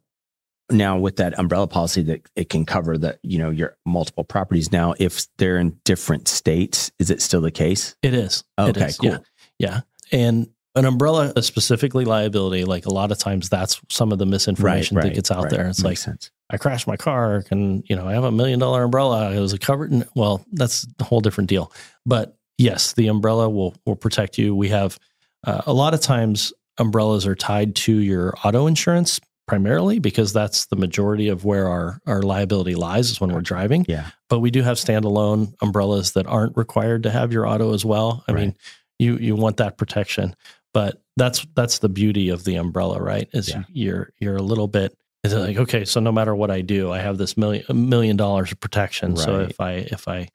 [0.71, 4.73] Now, with that umbrella policy, that it can cover that you know your multiple properties.
[4.73, 7.97] Now, if they're in different states, is it still the case?
[8.03, 8.45] it is.
[8.57, 8.97] It Okay, is.
[8.97, 9.11] cool.
[9.11, 9.19] Yeah.
[9.59, 9.81] Yeah.
[10.13, 12.65] And an umbrella specifically liability.
[12.65, 15.69] Like a lot of times that's some of the misinformation that gets out there.
[15.69, 16.31] It's like, sense.
[16.53, 19.33] I crashed my car and, you know, I have a million dollar umbrella.
[19.33, 19.91] It was a covered.
[19.91, 21.73] In, well, that's a whole different deal.
[22.07, 24.55] But yes, the umbrella will, will protect you.
[24.55, 24.99] We have
[25.45, 30.67] uh, a lot of times umbrellas are tied to your auto insurance primarily because that's
[30.67, 33.85] the majority of where our, our liability lies is when we're driving.
[33.89, 34.11] Yeah.
[34.29, 38.25] But we do have standalone umbrellas that aren't required to have your auto as well.
[38.29, 38.41] I Right.
[38.43, 38.57] mean,
[38.99, 40.37] you, you want that protection,
[40.73, 43.29] but that's, that's the beauty of the umbrella, right?
[43.33, 43.65] Is Yeah.
[43.73, 46.91] you're, you're a little bit, is it like, okay, so no matter what I do,
[46.91, 49.17] I have this million, dollars of protection.
[49.17, 50.29] So if I, if I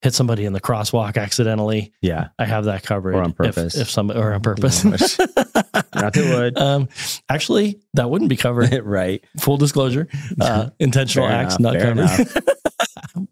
[0.00, 2.28] hit somebody in the crosswalk accidentally, Yeah.
[2.38, 3.14] I have that covered.
[3.14, 3.76] Or on purpose.
[3.76, 4.84] If, some, or on purpose.
[4.84, 6.58] Not that would.
[6.58, 6.88] Um,
[7.28, 8.72] actually, that wouldn't be covered.
[8.84, 9.24] right.
[9.38, 10.08] Full disclosure,
[10.40, 12.44] uh, intentional Fair acts enough, not fair covered.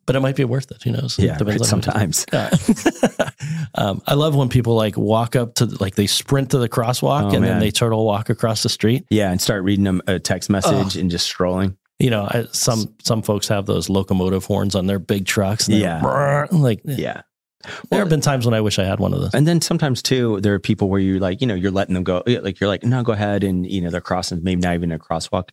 [0.07, 0.83] but it might be worth it.
[0.85, 1.19] Who knows?
[1.19, 1.37] Yeah.
[1.37, 1.73] Depends Right.
[1.73, 2.19] on who it is.
[2.19, 2.27] Sometimes.
[2.33, 3.31] Uh,
[3.75, 7.25] um, I love when people like walk up to like they sprint to the crosswalk
[7.25, 7.61] Oh, and then man.
[7.61, 9.05] they turtle walk across the street.
[9.11, 9.31] Yeah.
[9.31, 11.77] And start reading them a text message and just strolling.
[11.99, 15.69] You know, I, some some folks have those locomotive horns on their big trucks.
[15.69, 16.47] and Yeah.
[16.51, 17.23] like Yeah.
[17.91, 19.35] there have been times when I wish I had one of those.
[19.35, 22.05] And then sometimes too, there are people where you like, you know, you're letting them
[22.05, 22.23] go.
[22.27, 24.99] Like you're like, no, go ahead, and you know, they're crossing, maybe not even a
[24.99, 25.51] crosswalk.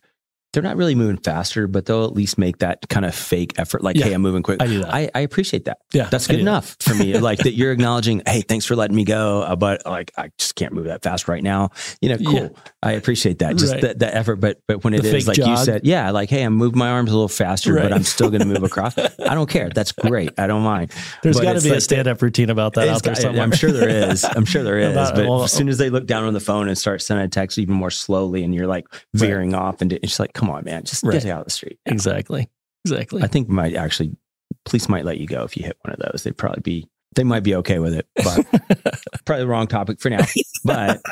[0.54, 3.82] They're not really moving faster, but they'll at least make that kind of fake effort.
[3.82, 4.06] Like, Yeah.
[4.06, 4.62] hey, I'm moving quick.
[4.62, 4.94] I do that.
[4.94, 5.78] I, I appreciate that.
[5.92, 7.18] yeah, That's good enough for me.
[7.18, 10.54] like that you're acknowledging, hey, thanks for letting me go, uh, but like I just
[10.54, 11.70] can't move that fast right now.
[12.00, 12.34] You know, cool.
[12.34, 12.48] Yeah.
[12.82, 13.56] I appreciate that.
[13.56, 13.82] Just Right.
[13.82, 14.36] that that effort.
[14.36, 16.88] But but when it The is like you said, yeah, like hey, I'm moving my
[16.90, 17.82] arms a little faster, Right.
[17.82, 18.96] but I'm still going to move across.
[18.98, 19.68] I don't care.
[19.70, 20.30] That's great.
[20.38, 20.92] I don't mind.
[21.22, 23.42] There's got to be a like- stand-up routine about that out there got- somewhere.
[23.42, 24.24] I'm sure there is.
[24.24, 24.92] I'm sure there is.
[24.92, 27.24] About- but well- as soon as they look down on the phone and start sending
[27.26, 30.64] a text even more slowly, and you're like veering off, and it's like, come on,
[30.64, 31.12] man, just Right.
[31.20, 31.78] get out of the street.
[31.86, 32.48] exactly,
[32.84, 33.22] exactly.
[33.22, 34.16] I think might actually
[34.64, 36.22] police might let you go if you hit one of those.
[36.22, 38.46] They'd probably be they might be okay with it, but
[39.24, 40.24] probably the wrong topic for now.
[40.66, 41.02] But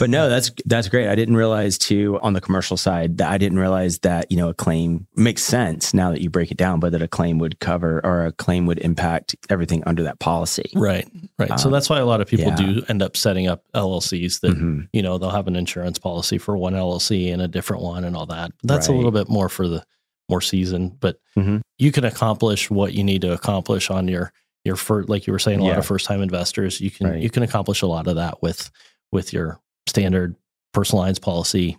[0.00, 1.06] but no, that's that's great.
[1.06, 4.48] I didn't realize too on the commercial side that I didn't realize that you know
[4.48, 7.60] a claim makes sense now that you break it down, but that a claim would
[7.60, 10.68] cover or a claim would impact everything under that policy.
[10.74, 11.06] right,
[11.38, 11.56] right.
[11.60, 12.56] so Um, that's why a lot of people yeah.
[12.56, 14.88] do end up setting up LLCs that Mhm.
[14.92, 18.16] you know they'll have an insurance policy for one LLC and a different one and
[18.16, 18.50] all that.
[18.64, 19.84] That's a little bit more for the
[20.28, 21.60] more seasoned, but Mhm.
[21.78, 24.32] you can accomplish what you need to accomplish on your
[24.64, 26.80] your first, like you were saying, a lot of first time investors.
[26.80, 27.22] You can Right.
[27.22, 28.70] you can accomplish a lot of that with
[29.12, 30.36] with your standard
[30.72, 31.78] personal lines policy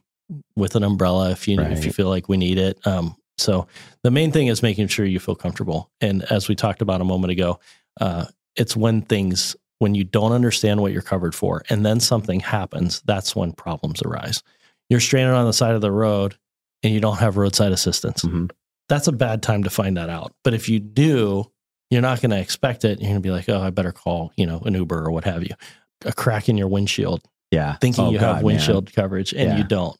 [0.55, 2.79] with an umbrella if you if you feel like we need it.
[2.87, 3.67] Um, so
[4.03, 5.89] the main thing is making sure you feel comfortable.
[6.01, 7.59] And as we talked about a moment ago,
[7.99, 12.39] uh, it's when things when you don't understand what you're covered for, and then something
[12.39, 13.01] happens.
[13.05, 14.43] That's when problems arise.
[14.89, 16.35] You're stranded on the side of the road,
[16.83, 18.21] and you don't have roadside assistance.
[18.23, 18.51] Mhm.
[18.89, 20.33] That's a bad time to find that out.
[20.43, 21.50] But if you do,
[21.91, 22.99] you're not going to expect it.
[22.99, 25.25] You're going to be like, oh, I better call, you know, an Uber or what
[25.25, 25.53] have you.
[26.05, 28.45] A crack in your windshield, Yeah, thinking Oh, you God, have man.
[28.45, 29.57] windshield coverage and Yeah.
[29.59, 29.95] you don't.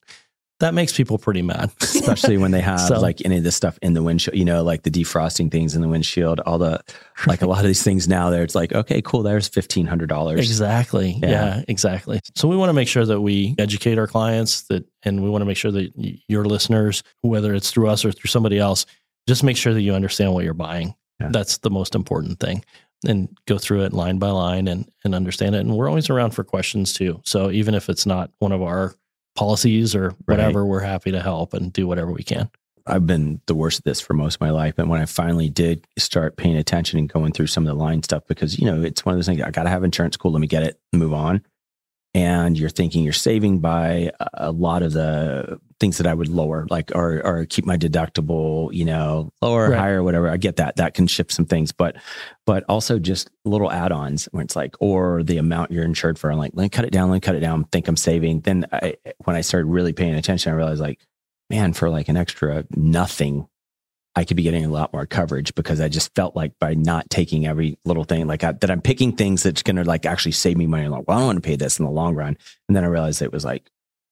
[0.61, 1.71] That makes people pretty mad.
[1.81, 4.63] especially when they have So- like any of this stuff in the windshield, you know,
[4.63, 6.79] like the defrosting things in the windshield, all the
[7.27, 10.07] like a lot of these things now there it's like, okay, cool, there's fifteen hundred
[10.09, 10.39] dollars.
[10.39, 11.19] Exactly.
[11.21, 11.29] Yeah.
[11.29, 11.63] Yeah.
[11.67, 12.19] exactly.
[12.35, 15.41] So we want to make sure that we educate our clients that, and we want
[15.41, 15.91] to make sure that
[16.27, 18.85] your listeners, whether it's through us or through somebody else,
[19.27, 20.93] just make sure that you understand what you're buying.
[21.21, 21.29] Yeah.
[21.31, 22.63] That's the most important thing.
[23.07, 25.61] And go through it line by line and, and understand it.
[25.61, 27.19] And we're always around for questions too.
[27.23, 28.93] So even if it's not one of our
[29.35, 32.51] policies or whatever, we're happy to help and do whatever we can.
[32.85, 34.77] I've been the worst at this for most of my life.
[34.77, 38.03] And when I finally did start paying attention and going through some of the line
[38.03, 40.17] stuff, because, you know, it's one of those things, I got to have insurance.
[40.17, 40.31] Cool.
[40.31, 41.43] Let me get it, move on.
[42.13, 46.65] And you're thinking you're saving by a lot of the things that I would lower,
[46.69, 49.77] like, or, or keep my deductible, you know, lower, Right.
[49.77, 50.29] higher, whatever.
[50.29, 50.77] I get that.
[50.77, 51.97] That can shift some things, but,
[52.45, 56.31] but also just little add ons where it's like, or the amount you're insured for.
[56.31, 58.41] I'm like, let me cut it down, let me cut it down, think I'm saving.
[58.41, 61.01] Then I, when I started really paying attention, I realized like,
[61.49, 63.47] man, for like an extra nothing,
[64.15, 67.09] I could be getting a lot more coverage because I just felt like by not
[67.09, 70.33] taking every little thing, like I, that I'm picking things that's going to like actually
[70.33, 70.83] save me money.
[70.83, 72.37] I'm like, well, I don't want to pay this in the long run.
[72.67, 73.63] And then I realized it was like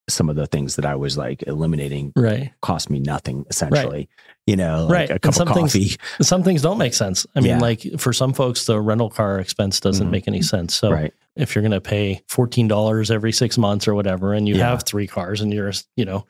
[0.10, 2.52] some of the things that I was like eliminating Right.
[2.62, 4.10] cost me nothing essentially,
[4.48, 5.10] you know, like Right.
[5.10, 7.26] a And cup of some things- Some things don't make sense.
[7.36, 7.60] I mean, Yeah.
[7.60, 10.12] like for some folks, the rental car expense doesn't Mhm.
[10.12, 10.76] make any sense.
[10.76, 11.14] So right.
[11.36, 14.70] if you're going to pay $14 every six months or whatever, and you Yeah.
[14.70, 16.26] have three cars and you're, you know,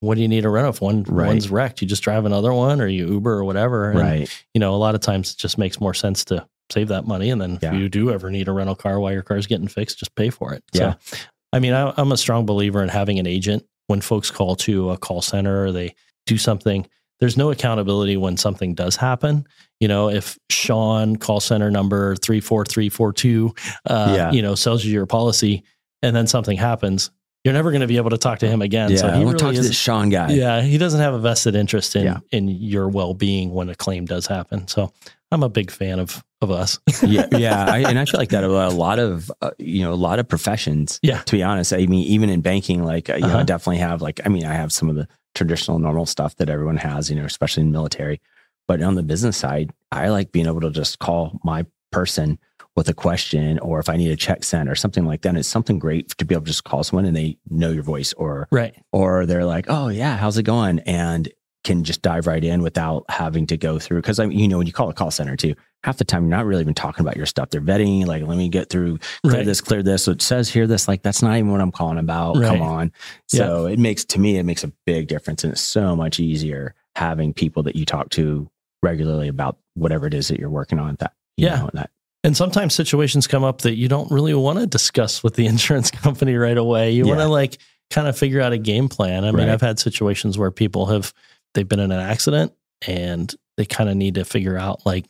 [0.00, 1.28] what do you need a rental if one Right.
[1.28, 1.80] one's wrecked?
[1.82, 3.90] You just drive another one or you Uber or whatever.
[3.90, 4.44] And, Right.
[4.52, 7.30] you know, a lot of times it just makes more sense to save that money.
[7.30, 7.74] And then Yeah.
[7.74, 10.30] if you do ever need a rental car while your car's getting fixed, just pay
[10.30, 10.62] for it.
[10.72, 10.94] Yeah.
[11.04, 11.16] So,
[11.54, 14.90] I mean, I, I'm a strong believer in having an agent when folks call to
[14.90, 15.94] a call center or they
[16.26, 16.86] do something.
[17.20, 19.46] There's no accountability when something does happen.
[19.80, 23.54] You know, if Sean call center number 34342,
[23.86, 25.62] uh, you know, sells you your policy
[26.02, 27.10] and then something happens,
[27.44, 28.90] you're never going to be able to talk to him again.
[28.90, 28.96] Yeah.
[28.96, 30.32] so I he want to talk really to is, this Sean guy.
[30.32, 32.18] yeah, he doesn't have a vested interest in Yeah.
[32.32, 34.66] in your well being when a claim does happen.
[34.66, 34.92] So
[35.34, 36.78] I'm a big fan of of us.
[37.02, 39.92] yeah, yeah, I, and I feel like that about a lot of uh, you know
[39.92, 40.98] a lot of professions.
[41.02, 41.20] Yeah.
[41.22, 43.42] to be honest, I mean, even in banking, like uh, you know, I Uh-huh.
[43.44, 46.76] definitely have like I mean, I have some of the traditional normal stuff that everyone
[46.78, 48.20] has, you know, especially in military.
[48.68, 52.38] But on the business side, I like being able to just call my person
[52.76, 55.28] with a question, or if I need a check sent or something like that.
[55.30, 57.82] And It's something great to be able to just call someone and they know your
[57.84, 58.74] voice, or right.
[58.92, 61.28] or they're like, "Oh yeah, how's it going?" and
[61.64, 63.98] can just dive right in without having to go through.
[64.02, 66.22] Because I mean, you know, when you call a call center too, half the time
[66.24, 67.50] you're not really even talking about your stuff.
[67.50, 69.44] They're vetting, like, let me get through, clear Right.
[69.46, 70.04] this, clear this.
[70.04, 72.36] So it says here this, like, that's not even what I'm calling about.
[72.36, 72.46] Right.
[72.48, 72.92] Come on.
[73.26, 76.74] So it makes to me, it makes a big difference, and it's so much easier
[76.96, 78.48] having people that you talk to
[78.82, 80.96] regularly about whatever it is that you're working on.
[81.00, 81.56] That you Yeah.
[81.60, 81.90] know, that
[82.22, 85.90] And sometimes situations come up that you don't really want to discuss with the insurance
[85.90, 86.90] company right away.
[86.92, 87.58] You want to like
[87.90, 89.24] kind of figure out a game plan.
[89.24, 89.48] I mean, Right.
[89.50, 91.12] I've had situations where people have
[91.54, 92.52] they've been in an accident
[92.86, 95.06] and they kind of need to figure out like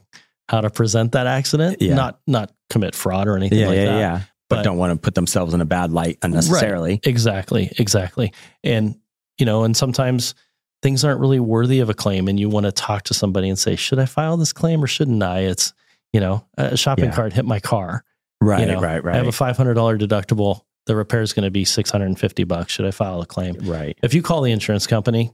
[0.48, 1.94] how to present that accident, Yeah.
[1.94, 3.98] not not commit fraud or anything yeah, like yeah, that.
[3.98, 4.20] yeah.
[4.48, 7.00] But, But- don't want to put themselves in a bad light unnecessarily.
[7.02, 8.32] Exactly, exactly.
[8.62, 8.96] And
[9.38, 10.34] you know, and sometimes
[10.82, 13.58] things aren't really worthy of a claim and you want to talk to somebody and
[13.58, 15.40] say, should I file this claim or shouldn't I?
[15.40, 15.72] It's,
[16.12, 17.14] you know, a shopping Yeah.
[17.14, 18.04] cart hit my car.
[18.42, 19.14] Right, you know, right, right.
[19.14, 20.60] I have a $500 deductible.
[20.86, 22.72] The repair is going to be 650 bucks.
[22.74, 23.56] Should I file a claim?
[23.62, 23.98] right.
[24.02, 25.32] If you call the insurance company,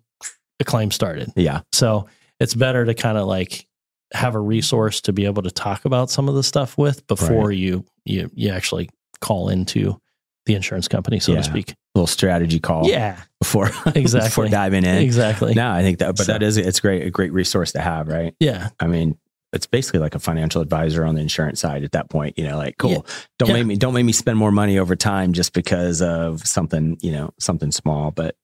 [0.61, 1.33] the claim started.
[1.35, 1.62] Yeah.
[1.73, 2.07] So
[2.38, 3.66] it's better to kind of like
[4.12, 7.51] have a resource to be able to talk about some of the stuff with before
[7.51, 9.99] you you you actually call into
[10.46, 11.38] the insurance company, so Yeah.
[11.38, 11.70] to speak.
[11.73, 12.87] A Little strategy call.
[12.88, 14.99] Yeah, Before exactly before diving in.
[14.99, 15.55] exactly.
[15.55, 18.07] No, I think that, but So- that is it's great a great resource to have,
[18.09, 18.35] right?
[18.38, 19.16] Yeah, I mean,
[19.53, 22.38] it's basically like a financial advisor on the insurance side at that point.
[22.38, 22.90] You know, like cool.
[22.90, 23.01] Yeah.
[23.38, 23.55] Don't Yeah.
[23.55, 27.12] make me don't make me spend more money over time just because of something you
[27.12, 28.11] know something small.
[28.11, 28.35] But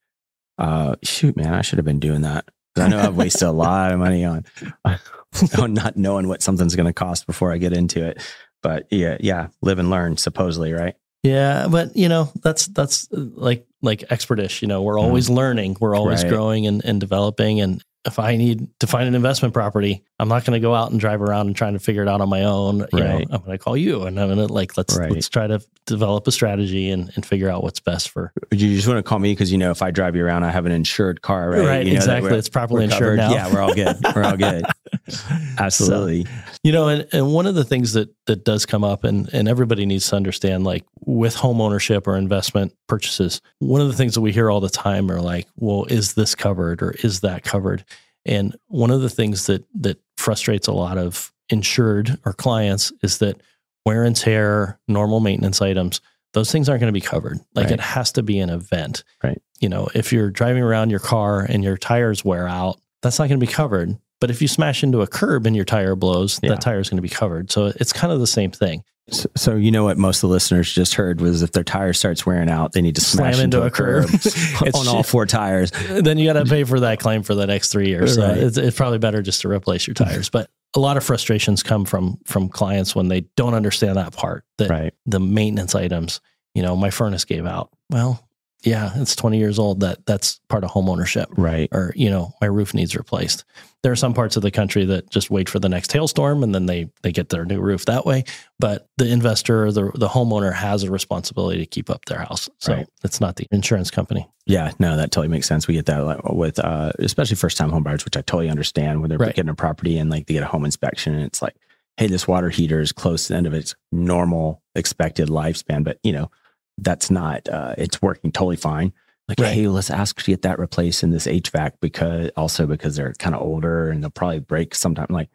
[0.59, 2.49] uh, shoot, man, I should have been doing that.
[2.77, 4.45] I know I've wasted a lot of money on
[5.59, 8.23] on not knowing what something's going to cost before I get into it.
[8.63, 10.17] But yeah, yeah, live and learn.
[10.17, 10.95] Supposedly, right?
[11.23, 11.69] yeah.
[11.71, 14.63] But you know, that's that's uh, like like expertish.
[14.63, 15.77] You know, we're always learning.
[15.81, 16.23] We're always.
[16.23, 16.33] Right.
[16.33, 17.61] growing and, and developing.
[17.61, 20.91] And if I need to find an investment property, I'm not going to go out
[20.93, 22.87] and drive around and trying to figure it out on my own.
[22.93, 23.27] You know, Right.
[23.31, 25.11] I'm going to call you and I'm going to like let's Right.
[25.11, 28.89] let's try to develop a strategy and, and figure out what's best for You just
[28.89, 30.73] want to call me because you know if I drive you around, I have an
[30.73, 31.61] insured car, right?
[31.65, 32.37] Right, You know exactly.
[32.39, 33.31] It's properly insured covered.
[33.31, 33.31] now.
[33.33, 33.97] Yeah, we're all good.
[34.15, 34.65] We're all good.
[35.59, 36.27] Absolutely.
[36.67, 39.47] You know, and, and one of the things that that does come up, and and
[39.47, 44.15] everybody needs to understand, like with home ownership or investment purchases, one of the things
[44.15, 47.45] that we hear all the time are like, well, is this covered or is that
[47.45, 47.85] covered?
[48.25, 53.19] And one of the things that that frustrates a lot of insured or clients is
[53.19, 53.41] that
[53.85, 56.01] wear and tear, normal maintenance items,
[56.33, 57.39] those things aren't going to be covered.
[57.55, 57.75] Like Right.
[57.75, 59.05] it has to be an event.
[59.23, 59.41] Right.
[59.61, 63.29] You know, if you're driving around your car and your tires wear out, that's not
[63.29, 63.97] going to be covered.
[64.21, 66.51] But if you smash into a curb and your tire blows, Yeah.
[66.51, 67.51] that tire is going to be covered.
[67.53, 68.83] So it's kind of the same thing.
[69.09, 71.93] So, so you know what most of the listeners just heard was if their tire
[71.93, 74.75] starts wearing out, they need to Slam smash into into, a a curb curb.
[74.75, 75.71] on all four tires.
[75.71, 78.17] then you got to pay for that claim for the next three years.
[78.17, 78.37] So Right.
[78.39, 80.29] it's, it's probably better just to replace your tires.
[80.29, 84.45] But a lot of frustrations come from from clients when they don't understand that part
[84.59, 84.93] that Right.
[85.07, 86.21] the maintenance items.
[86.57, 87.71] You know, my furnace gave out.
[87.91, 88.26] Well,
[88.63, 89.81] yeah, it's 20 years old.
[89.81, 91.29] That that's part of home ownership.
[91.37, 91.69] Right.
[91.73, 93.45] Or you know, my roof needs replaced.
[93.83, 96.55] There are some parts of the country that just wait for the next hailstorm and
[96.55, 98.25] then they they get their new roof that way.
[98.59, 102.49] But the investor, the the homeowner, has a responsibility to keep up their house.
[102.59, 102.87] So Right.
[103.05, 104.29] it's not the insurance company.
[104.47, 104.73] Yeah.
[104.81, 105.69] No, that totally makes sense.
[105.69, 109.09] We get that with, uh, especially first time home buyers, which I totally understand when
[109.11, 109.35] they're Right.
[109.35, 111.55] getting a property and like they get a home inspection and it's like,
[111.99, 115.99] hey, this water heater is close to the end of its normal expected lifespan, but
[116.03, 116.31] you know,
[116.79, 118.93] that's not, uh, it's working totally fine.
[119.29, 119.55] Like, Right.
[119.55, 123.35] hey, let's ask to get that replaced in this HVAC because also because they're kind
[123.35, 125.07] of older and they'll probably break sometime.
[125.11, 125.31] Like,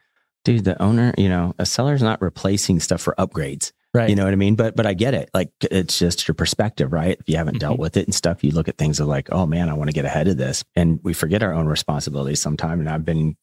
[0.46, 3.72] dude, the owner, you know, a seller's not replacing stuff for upgrades.
[3.94, 4.10] Right.
[4.10, 4.56] You know what I mean?
[4.56, 5.30] But but I get it.
[5.34, 7.18] Like it's just your perspective, right?
[7.20, 7.82] If you haven't dealt Mhm.
[7.82, 9.94] with it and stuff, you look at things of like, oh man, I want to
[9.94, 10.64] get ahead of this.
[10.78, 12.80] And we forget our own responsibilities sometimes.
[12.80, 13.36] And I've been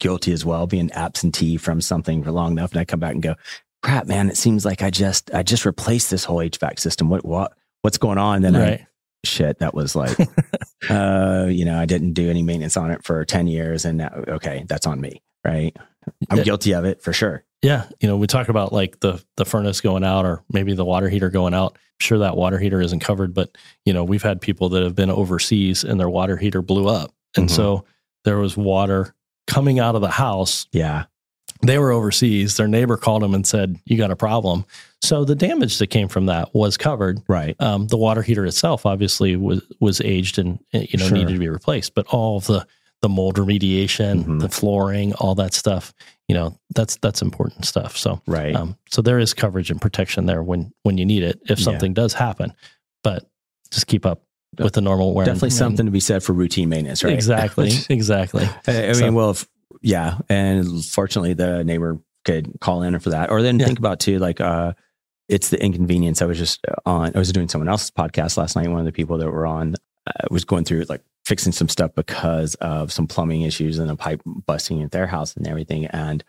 [0.00, 2.72] guilty as well, being absentee from something for long enough.
[2.72, 3.36] And I come back and go,
[3.84, 7.08] crap, man, it seems like I just I just replaced this whole HVAC system.
[7.08, 8.42] What what what's going on?
[8.42, 8.86] Then I
[9.24, 10.18] shit, that was like
[10.90, 14.10] uh, you know, I didn't do any maintenance on it for 10 years and now
[14.28, 15.22] okay, that's on me.
[15.44, 15.76] Right.
[16.30, 16.44] I'm Yeah.
[16.44, 17.44] guilty of it for sure.
[17.62, 20.84] Yeah, you know, we talk about like the the furnace going out or maybe the
[20.84, 21.78] water heater going out.
[22.00, 25.10] Sure that water heater isn't covered, but you know, we've had people that have been
[25.10, 27.14] overseas and their water heater blew up.
[27.36, 27.50] And Mhm.
[27.54, 27.84] so
[28.24, 29.14] there was water
[29.46, 30.66] coming out of the house.
[30.72, 31.04] Yeah.
[31.66, 32.56] They were overseas.
[32.56, 34.64] Their neighbor called them and said, "You got a problem."
[35.02, 37.20] So the damage that came from that was covered.
[37.28, 37.56] Right.
[37.60, 41.16] Um, the water heater itself obviously was was aged and you know Sure.
[41.18, 42.66] needed to be replaced, but all of the
[43.02, 44.40] the mold remediation, Mhm.
[44.40, 45.92] the flooring, all that stuff,
[46.26, 47.98] you know, that's that's important stuff.
[47.98, 48.54] So Right.
[48.56, 51.64] um, so there is coverage and protection there when when you need it if Yeah.
[51.64, 52.54] something does happen,
[53.02, 53.28] but
[53.70, 54.22] just keep up
[54.58, 55.26] with the normal wear.
[55.26, 57.12] Definitely something to be said for routine maintenance, right?
[57.12, 58.48] Exactly, exactly.
[58.66, 59.46] I I mean, So- well, if,
[59.82, 63.66] yeah, and fortunately, the neighbor could call in for that, or then Yeah.
[63.66, 64.72] think about too, like, uh,
[65.28, 66.20] it's the inconvenience.
[66.22, 67.12] I was just on.
[67.14, 68.68] I was doing someone else's podcast last night.
[68.68, 69.74] One of the people that were on
[70.06, 73.96] uh, was going through like fixing some stuff because of some plumbing issues and a
[73.96, 76.22] pipe busting at their house and everything, and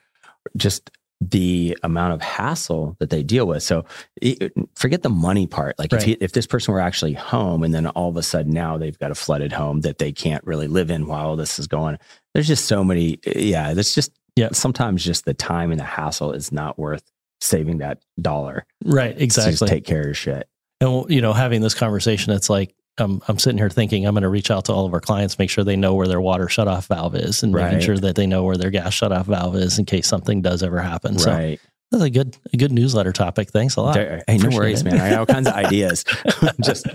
[0.56, 3.64] just the amount of hassle that they deal with.
[3.64, 3.86] So
[4.22, 5.80] it, forget the money part.
[5.80, 8.52] Like if, he, if this person were actually home and then all of a sudden
[8.52, 11.68] now they've got a flooded home that they can't really live in while this is
[11.68, 11.98] going,
[12.36, 13.18] there's just so many.
[13.26, 13.74] Eh, yeah.
[13.74, 14.50] That's just, Yeah.
[14.52, 17.02] sometimes just the time and the hassle is not worth
[17.42, 18.66] saving that dollar.
[18.84, 19.54] Right, exactly.
[19.54, 20.48] just take care of your shit.
[20.82, 24.24] And you know, having this conversation, it's like I'm I'm sitting here thinking I'm going
[24.24, 26.46] to reach out to all of our clients, make sure they know where their water
[26.48, 29.80] shutoff valve is, and making sure that they know where their gas shutoff valve is
[29.80, 31.18] in case something does ever happen.
[31.18, 31.60] So Right.
[31.92, 33.52] That's a good a good newsletter topic.
[33.52, 33.96] Thanks a lot.
[33.96, 34.86] Hey, no worries, it.
[34.86, 35.00] man.
[35.00, 36.04] I got all kinds of ideas.
[36.62, 36.88] just,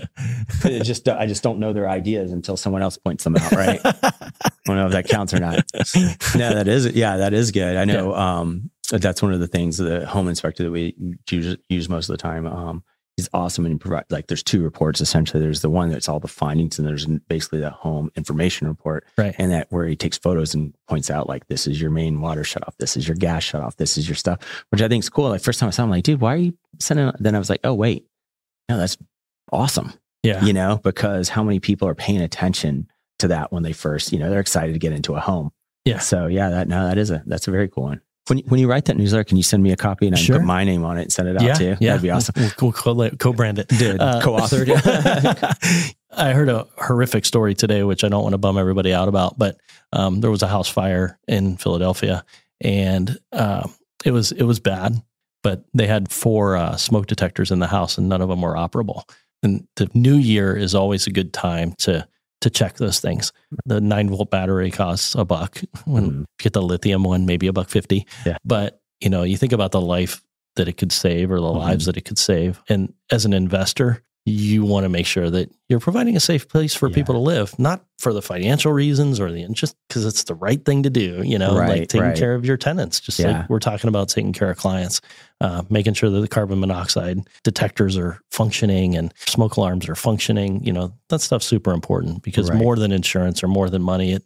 [0.83, 3.79] just, I just don't know their ideas until someone else points them out, right?
[3.83, 4.11] I
[4.65, 5.63] don't know if that counts or not.
[6.35, 7.77] No, that is, yeah, that is good.
[7.77, 8.13] I know.
[8.13, 10.95] Um, that's one of the things the home inspector that we
[11.29, 12.45] use, use most of the time.
[12.45, 12.83] Um,
[13.21, 15.41] he's awesome and he provide like there's two reports essentially.
[15.41, 19.35] There's the one that's all the findings, and there's basically the home information report, Right.
[19.37, 22.43] and that where he takes photos and points out like this is your main water
[22.43, 25.03] shut off, this is your gas shut off, this is your stuff, which I think
[25.03, 25.29] is cool.
[25.29, 27.11] Like first time I saw, him, I'm like, dude, why are you sending?
[27.19, 28.05] Then I was like, oh wait,
[28.69, 28.97] no, that's
[29.51, 29.93] awesome.
[30.23, 30.43] Yeah.
[30.43, 32.87] You know, because how many people are paying attention
[33.19, 35.51] to that when they first, you know, they're excited to get into a home.
[35.85, 35.99] Yeah.
[35.99, 38.01] So yeah, that no, that is a that's a very cool one.
[38.31, 40.17] When you, when you write that newsletter, can you send me a copy and I
[40.17, 40.37] Sure.
[40.37, 41.75] can put my name on it and send it out yeah, too?
[41.81, 41.89] yeah.
[41.89, 42.33] That'd be awesome.
[42.37, 43.67] We'll, we'll co- co-brand it.
[43.67, 44.69] Dude, Uh, co-authored.
[46.15, 49.37] I heard a horrific story today, which I don't want to bum everybody out about,
[49.37, 49.57] but
[49.91, 52.23] um, there was a house fire in Philadelphia,
[52.61, 53.73] and um,
[54.05, 55.01] it was it was bad.
[55.43, 58.55] But they had four uh, smoke detectors in the house, and none of them were
[58.55, 59.03] operable.
[59.43, 62.07] And the new year is always a good time to
[62.41, 63.31] to check those things.
[63.65, 65.61] The nine volt battery costs a buck.
[65.85, 66.19] When Mhm.
[66.19, 68.05] you get the lithium one, maybe a buck fifty.
[68.25, 68.37] Yeah.
[68.43, 70.21] But you know, you think about the life
[70.57, 71.57] that it could save or the Mhm.
[71.57, 72.61] lives that it could save.
[72.69, 76.75] And as an investor, you want to make sure that you're providing a safe place
[76.75, 76.93] for Yeah.
[76.95, 80.63] people to live, not for the financial reasons or the just because it's the right
[80.63, 82.15] thing to do, you know, like taking right.
[82.17, 83.39] care of your tenants, just Yeah.
[83.39, 85.01] like we're talking about taking care of clients,
[85.41, 90.63] uh, making sure that the carbon monoxide detectors are functioning and smoke alarms are functioning.
[90.63, 92.59] You know, that stuff's super important because Right.
[92.59, 94.23] more than insurance or more than money, it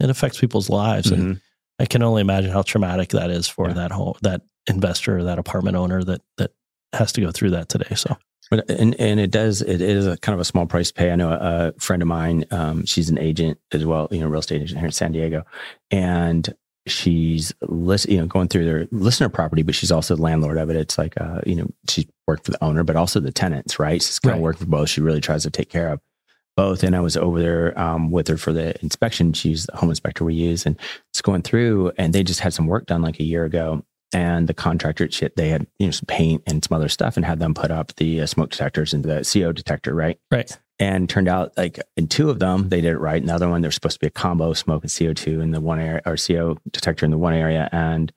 [0.00, 1.10] it affects people's lives.
[1.10, 1.40] And Mhm.
[1.80, 3.74] I can only imagine how traumatic that is for Yeah.
[3.74, 6.52] that whole that investor or that apartment owner that that
[6.92, 7.94] has to go through that today.
[7.96, 8.16] So
[8.50, 11.10] and and it does it is a kind of a small price to pay.
[11.10, 12.44] I know a, a friend of mine.
[12.50, 15.44] Um, she's an agent as well, you know, real estate agent here in San Diego,
[15.90, 16.54] and
[16.86, 20.68] she's list, you know going through their listener property, but she's also the landlord of
[20.70, 20.76] it.
[20.76, 24.02] It's like uh, you know, she's worked for the owner, but also the tenants, right?
[24.02, 24.38] She's kind Right.
[24.38, 24.88] of working for both.
[24.90, 26.00] She really tries to take care of
[26.56, 26.82] both.
[26.84, 29.32] And I was over there um, with her for the inspection.
[29.32, 30.78] She's the home inspector we use, and
[31.10, 33.84] it's going through, and they just had some work done like a year ago.
[34.12, 37.24] And the contractor shit, they had you know some paint and some other stuff, and
[37.26, 40.18] had them put up the uh, smoke detectors and the CO detector, right?
[40.30, 40.56] right.
[40.78, 43.22] And turned out like in two of them they did it right.
[43.22, 45.80] Another one there's supposed to be a combo smoke and CO two in the one
[45.80, 48.12] area or CO detector in the one area, and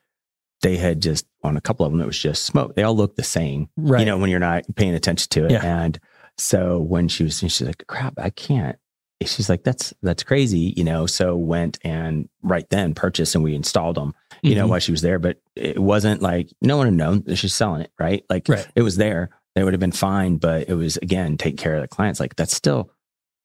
[0.62, 2.76] they had just on a couple of them it was just smoke.
[2.76, 4.00] They all looked the same, Right.
[4.00, 5.52] you know, when you're not paying attention to it.
[5.52, 5.84] Yeah.
[5.84, 6.00] And
[6.38, 8.78] so when she was, she's like, crap, I can't.
[9.24, 11.06] She's like, that's, that's crazy, you know?
[11.06, 14.14] So went and right then purchased and we installed them,
[14.44, 14.70] you know, Mhm.
[14.70, 17.82] while she was there, but it wasn't like, no one had known that she's selling
[17.82, 17.92] it.
[18.00, 18.24] Right.
[18.30, 18.68] Like Right.
[18.76, 19.30] it was there.
[19.56, 22.20] They would have been fine, but it was again, take care of the clients.
[22.20, 22.92] Like that's still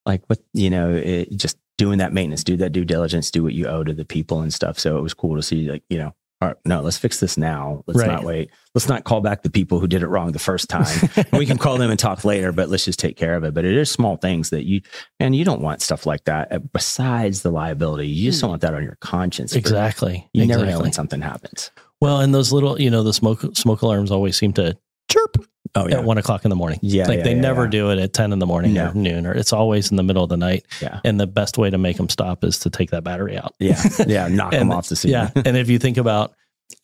[0.05, 3.55] like what, you know, it, just doing that maintenance, do that due diligence, do what
[3.55, 4.79] you owe to the people and stuff.
[4.79, 7.37] So it was cool to see like, you know, all right, no, let's fix this
[7.37, 7.85] now.
[7.87, 8.09] Let's Right.
[8.09, 8.51] not wait.
[8.75, 11.09] Let's not call back the people who did it wrong the first time.
[11.33, 13.55] we can call them and talk later, but let's just take care of it.
[13.55, 14.81] But it is small things that you,
[15.21, 18.09] and you don't want stuff like that uh, besides the liability.
[18.09, 19.55] You just don't want that on your conscience.
[19.55, 20.29] Exactly.
[20.33, 21.71] You never know when something happens.
[22.01, 24.77] Well, and those little, you know, the smoke smoke alarms always seem to
[25.09, 25.37] chirp
[25.75, 26.79] Oh, at one o'clock in the morning.
[26.83, 27.71] Yeah, like yeah, they yeah, never yeah.
[27.71, 28.91] do it at ten in the morning No.
[28.91, 30.67] or noon, or it's always in the middle of the night.
[30.83, 31.01] Yeah.
[31.05, 33.55] And the best way to make them stop is to take that battery out.
[33.59, 33.83] Yeah.
[34.07, 34.29] Yeah.
[34.31, 35.13] Knock them off the scene.
[35.13, 35.31] Yeah.
[35.35, 36.35] and if you think about,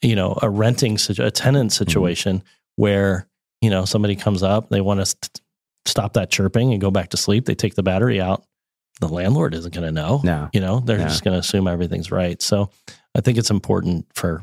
[0.00, 1.84] you know, a renting, a tenant Mm-hmm.
[1.84, 2.42] situation
[2.76, 3.28] where,
[3.60, 5.40] you know, somebody comes up, they want to st-
[5.84, 8.42] stop that chirping and go back to sleep, they take the battery out.
[9.00, 10.20] The landlord isn't going to know.
[10.24, 10.48] No.
[10.54, 11.08] You know, they're Yeah.
[11.08, 12.40] just going to assume everything's right.
[12.40, 12.70] So
[13.14, 14.42] I think it's important for,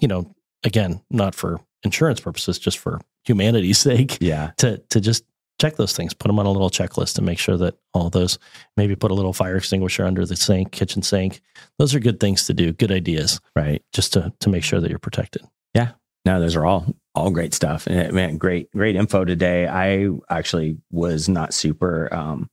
[0.00, 0.34] you know,
[0.64, 4.52] again, not for insurance purposes, just for humanity's sake Yeah.
[4.58, 5.24] to, to just
[5.60, 8.38] check those things, put them on a little checklist and make sure that all those,
[8.76, 11.40] maybe put a little fire extinguisher under the sink, kitchen sink.
[11.78, 13.82] Those are good things to do, good ideas Right.
[13.92, 15.42] just to, to make sure that you're protected.
[15.74, 15.92] Yeah.
[16.26, 17.86] No, those are all all great stuff.
[17.86, 19.66] And man, great, great info today.
[19.66, 22.50] I actually was not super um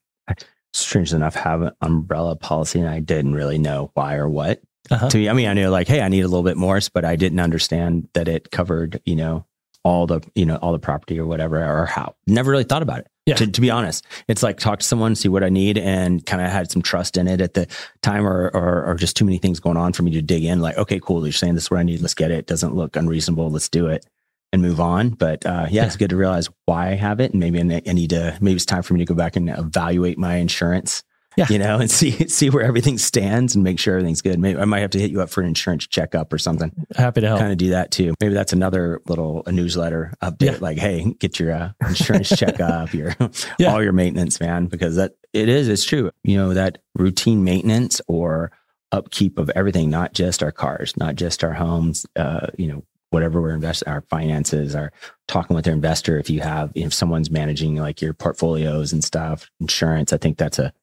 [0.73, 4.61] strange enough have an umbrella policy and I didn't really know why or what.
[4.91, 5.09] Uh-huh.
[5.09, 7.05] To me, I mean, I knew like, hey, I need a little bit more, but
[7.05, 9.45] I didn't understand that it covered, you know,
[9.83, 12.15] all the, you know, all the property or whatever, or how.
[12.27, 13.07] Never really thought about it.
[13.25, 13.35] Yeah.
[13.35, 16.41] To, to be honest, it's like talk to someone, see what I need, and kind
[16.41, 17.67] of had some trust in it at the
[18.01, 20.59] time, or, or or just too many things going on for me to dig in.
[20.59, 22.01] Like, okay, cool, you're saying this is what I need.
[22.01, 22.39] Let's get it.
[22.39, 23.49] it doesn't look unreasonable.
[23.49, 24.05] Let's do it
[24.51, 25.09] and move on.
[25.09, 28.09] But uh, yeah, it's good to realize why I have it, and maybe I need
[28.11, 28.37] to.
[28.41, 31.03] Maybe it's time for me to go back and evaluate my insurance.
[31.35, 31.47] Yeah.
[31.49, 34.39] you know, and see see where everything stands and make sure everything's good.
[34.39, 36.71] Maybe I might have to hit you up for an insurance checkup or something.
[36.95, 37.39] Happy to help.
[37.39, 38.13] Kind of do that too.
[38.21, 40.53] Maybe that's another little a newsletter update.
[40.53, 40.57] Yeah.
[40.59, 43.15] Like, hey, get your uh, insurance checkup, your
[43.59, 43.73] Yeah.
[43.73, 45.67] all your maintenance, man, because that it is.
[45.67, 46.11] It's true.
[46.23, 48.51] You know that routine maintenance or
[48.91, 52.05] upkeep of everything, not just our cars, not just our homes.
[52.15, 54.91] Uh, you know, whatever we're investing, our finances, our
[55.27, 56.17] talking with their investor.
[56.19, 60.59] If you have, if someone's managing like your portfolios and stuff, insurance, I think that's
[60.59, 60.73] a,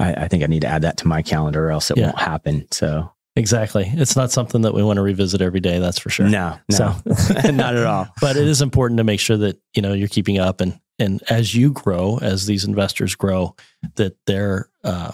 [0.00, 2.06] I, I think I need to add that to my calendar or else it Yeah.
[2.06, 2.66] won't happen.
[2.72, 3.88] So Exactly.
[3.94, 5.78] It's not something that we want to revisit every day.
[5.78, 6.28] That's for sure.
[6.28, 8.08] no, no, So- not at all.
[8.20, 11.22] but it is important to make sure that you know you're keeping up and and
[11.30, 13.54] as you grow as these investors grow
[13.94, 15.12] that their uh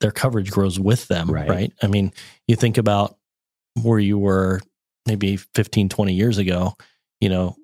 [0.00, 1.48] their coverage grows with them Right.
[1.48, 2.12] right, i mean
[2.46, 3.16] you think about
[3.82, 4.60] where you were
[5.06, 6.74] maybe 15 20 years ago
[7.20, 7.56] you know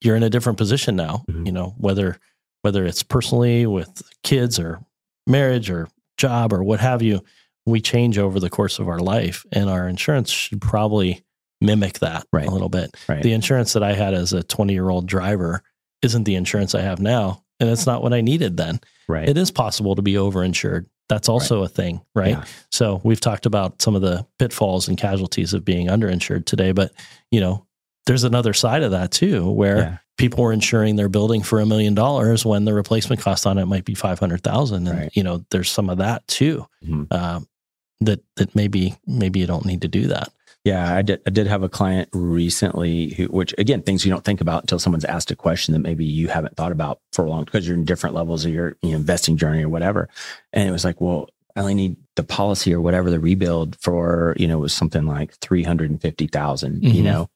[0.00, 1.46] you're in a different position now Mhm.
[1.46, 2.18] you know whether
[2.62, 4.80] whether it's personally with kids or
[5.26, 5.88] marriage or
[6.20, 7.22] job or what have you
[7.66, 11.22] we change over the course of our life and our insurance should probably
[11.60, 12.46] mimic that Right.
[12.46, 13.22] a little bit Right.
[13.22, 15.62] the insurance that I had as a 20 year old driver
[16.02, 17.42] isn't the insurance I have now.
[17.60, 18.80] And it's not what I needed then.
[19.08, 19.28] right.
[19.28, 20.86] It is possible to be overinsured.
[21.10, 22.36] That's also a thing, right?
[22.38, 22.44] Yeah.
[22.72, 26.92] So we've talked about some of the pitfalls and casualties of being underinsured today, but
[27.30, 27.66] you know,
[28.06, 29.96] there's another side of that too, where Yeah.
[30.20, 33.64] People were insuring their building for a million dollars when the replacement cost on it
[33.66, 34.86] might be 500,000.
[34.86, 35.10] And, Right.
[35.14, 37.12] you know, there's some of that too, Mhm.
[37.12, 37.48] um,
[38.00, 40.30] that, that maybe, maybe you don't need to do that.
[40.64, 41.22] Yeah, I did.
[41.26, 44.78] I did have a client recently who, which again, things you don't think about until
[44.78, 47.76] someone's asked a question that maybe you haven't thought about for a long because you're
[47.78, 50.10] in different levels of your you know, investing journey or whatever.
[50.52, 54.34] And it was like, well, I only need the policy or whatever the rebuild for
[54.38, 56.28] you know it was something like three hundred and fifty
[56.82, 57.30] you know,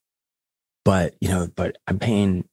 [0.84, 2.44] but you know, but I'm paying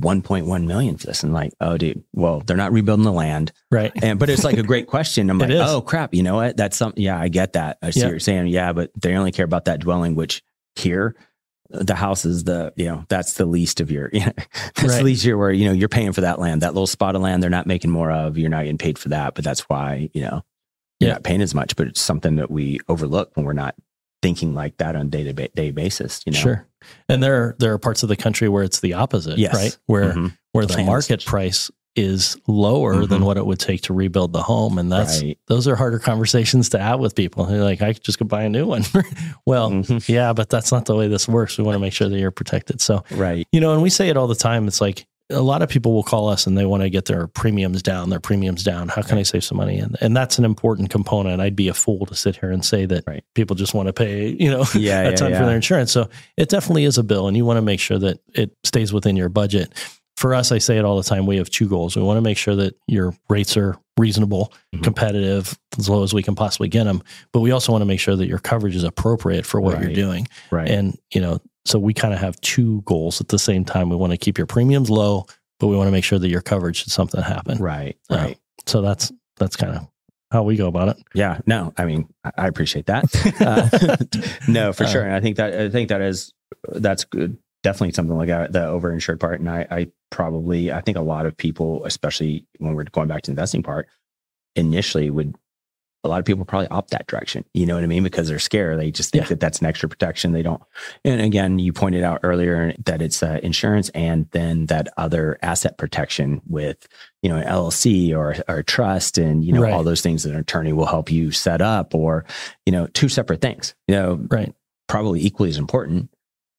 [0.00, 3.52] 1.1 million for this, and like, oh, dude, well, they're not rebuilding the land.
[3.70, 3.92] Right.
[4.02, 5.30] And but it's like a great question.
[5.30, 5.60] I'm like, is.
[5.60, 6.56] oh crap, you know what?
[6.56, 7.02] That's something.
[7.02, 7.78] Yeah, I get that.
[7.82, 8.06] I see Yeah.
[8.06, 8.48] what you're saying.
[8.48, 10.42] Yeah, but they only care about that dwelling, which
[10.76, 11.14] here,
[11.70, 14.10] the house is the you know that's the least of your.
[14.12, 14.98] You know, that's Right.
[14.98, 17.22] the least you're where you know you're paying for that land, that little spot of
[17.22, 17.42] land.
[17.42, 18.36] They're not making more of.
[18.36, 20.42] You're not getting paid for that, but that's why you know
[21.00, 21.14] you're Yeah.
[21.14, 21.76] not paying as much.
[21.76, 23.74] But it's something that we overlook when we're not
[24.22, 26.20] thinking like that on a day to day basis.
[26.26, 26.66] You know, Sure.
[27.08, 29.54] And there are, there are parts of the country where it's the opposite, Yes.
[29.54, 29.76] right?
[29.86, 30.36] Where Mhm.
[30.52, 33.24] where the market price is lower than Mhm.
[33.24, 35.38] what it would take to rebuild the home, and that's Right.
[35.46, 37.44] those are harder conversations to have with people.
[37.44, 38.82] They're like, I could just go buy a new one.
[39.46, 40.08] well, Mhm.
[40.08, 41.56] yeah, but that's not the way this works.
[41.56, 42.80] We want to make sure that you're protected.
[42.80, 43.46] So Right.
[43.52, 44.66] you know, and we say it all the time.
[44.66, 47.26] It's like a lot of people will call us and they want to get their
[47.26, 48.88] premiums down, their premiums down.
[48.88, 49.78] How can I save some money?
[49.78, 51.40] And and that's an important component.
[51.40, 53.24] I'd be a fool to sit here and say that Right.
[53.34, 55.00] people just want to pay, you know, Yeah.
[55.02, 55.38] a yeah, ton yeah.
[55.38, 55.92] for their insurance.
[55.92, 58.92] So it definitely is a bill, and you want to make sure that it stays
[58.92, 59.72] within your budget.
[60.16, 61.26] For us, I say it all the time.
[61.26, 61.96] We have two goals.
[61.96, 64.82] We want to make sure that your rates are reasonable, Mhm.
[64.84, 67.02] competitive, as low as we can possibly get them.
[67.32, 69.84] But we also want to make sure that your coverage is appropriate for what Right.
[69.84, 70.28] you're doing.
[70.52, 70.68] Right.
[70.68, 73.88] And, you know, so we kind of have two goals at the same time.
[73.88, 75.26] We want to keep your premiums low,
[75.60, 77.58] but we want to make sure that your coverage should something happen.
[77.58, 77.96] right.
[78.10, 78.38] Uh, Right.
[78.66, 79.86] So that's that's kind of
[80.30, 80.96] how we go about it.
[81.14, 83.04] Yeah, no, I mean, I- appreciate that.
[83.40, 83.96] Uh,
[84.48, 85.02] no, for Uh, sure.
[85.04, 86.32] And I think that I think that is
[86.72, 87.36] that's good.
[87.62, 89.40] Definitely something like that, the overinsured part.
[89.40, 93.22] And I, I probably I think a lot of people, especially when we're going back
[93.22, 93.88] to the investing part,
[94.56, 95.34] initially would
[96.04, 97.44] a lot of people probably opt that direction.
[97.54, 98.02] You know what I mean?
[98.02, 98.78] Because they're scared.
[98.78, 99.28] They just think Yeah.
[99.30, 100.32] that that's an extra protection.
[100.32, 100.62] They don't.
[101.04, 105.78] And again, you pointed out earlier that it's uh, insurance and then that other asset
[105.78, 106.86] protection with
[107.22, 109.72] you know an LLC or or a trust and you know Right.
[109.72, 112.24] all those things that an attorney will help you set up or
[112.66, 113.74] you know two separate things.
[113.88, 114.54] You know, Right.
[114.88, 116.10] probably equally as important.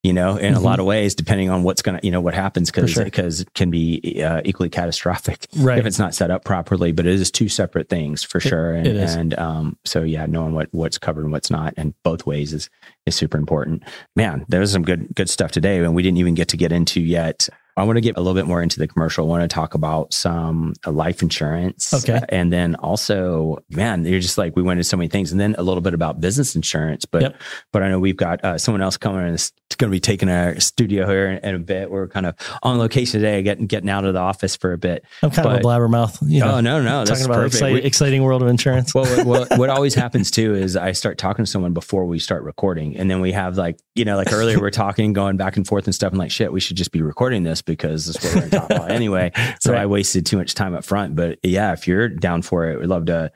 [0.05, 0.57] You know, in Mhm.
[0.57, 3.03] a lot of ways, depending on what's gonna, you know, what happens, because sure.
[3.05, 5.79] because it can be uh, equally catastrophic Right.
[5.79, 6.91] if it's not set up properly.
[6.91, 8.75] But it is two separate things for sure.
[8.75, 12.53] And, and um, so yeah, knowing what what's covered and what's not, and both ways
[12.53, 12.69] is
[13.07, 13.81] is super important.
[14.15, 16.71] Man, there was some good good stuff today, and we didn't even get to get
[16.71, 17.49] into yet.
[17.77, 19.25] I want to get a little bit more into the commercial.
[19.25, 21.93] I want to talk about some uh, life insurance.
[21.93, 22.21] Okay.
[22.29, 25.55] And then also, man, you're just like, we went into so many things and then
[25.57, 27.03] a little bit about business insurance.
[27.05, 27.41] But, Yep.
[27.73, 30.29] but I know we've got uh, someone else coming and it's going to be taking
[30.29, 31.91] our studio here in, in a bit.
[31.91, 35.03] We're kind of on location today, getting, getting out of the office for a bit.
[35.21, 36.17] I'm kind of a blabbermouth.
[36.25, 37.03] You know, oh, no, no.
[37.03, 38.95] Talking about exciting, We- exciting world of insurance.
[38.95, 42.19] well, what, what, what always happens too is I start talking to someone before we
[42.19, 42.95] start recording.
[42.95, 45.85] And then we have like, you know, like earlier we're talking, going back and forth
[45.85, 46.11] and stuff.
[46.11, 48.57] And like, shit, we should just be recording this because that's what we're going to
[48.57, 49.31] talk about anyway.
[49.59, 49.81] So Right.
[49.81, 51.15] I wasted too much time up front.
[51.15, 53.31] But yeah, if you're down for it, we'd love to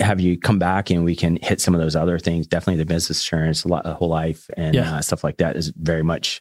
[0.00, 2.46] have you come back and we can hit some of those other things.
[2.46, 4.96] Definitely the business insurance, a lot- a whole life and Yeah.
[4.96, 6.40] uh, stuff like that is very much.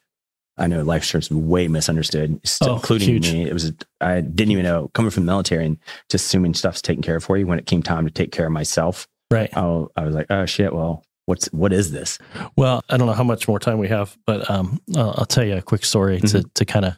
[0.57, 3.33] I know life insurance is way misunderstood, still, Oh, including huge.
[3.33, 3.43] me.
[3.47, 5.77] It was I didn't even know coming from the military and
[6.09, 7.47] just assuming stuff's taken care of for you.
[7.47, 9.49] When it came time to take care of myself, Right.
[9.55, 10.73] Oh, I was like, oh shit.
[10.73, 12.19] Well, what's what is this?
[12.57, 15.45] Well, I don't know how much more time we have, but um, I'll, I'll tell
[15.45, 16.49] you a quick story to, Mm-hmm.
[16.53, 16.97] to kind of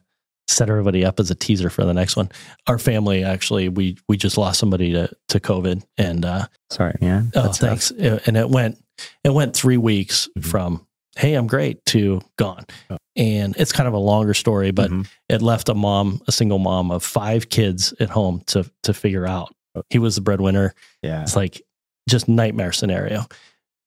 [0.53, 2.29] set everybody up as a teaser for the next one.
[2.67, 7.29] Our family actually, we we just lost somebody to to COVID, and uh, Sorry, oh,
[7.33, 7.57] That's rough.
[7.59, 7.91] thanks.
[7.91, 8.83] And it went
[9.23, 10.45] it went three weeks Mhm.
[10.45, 12.65] from hey, I'm great to gone.
[12.89, 12.97] Oh.
[13.15, 15.03] And it's kind of a longer story, but mm-hmm.
[15.29, 19.27] it left a mom, a single mom of five kids at home to to figure
[19.27, 19.53] out.
[19.75, 19.83] Oh.
[19.89, 20.73] He was the breadwinner.
[21.01, 21.21] Yeah.
[21.21, 21.61] It's like
[22.09, 23.25] just nightmare scenario.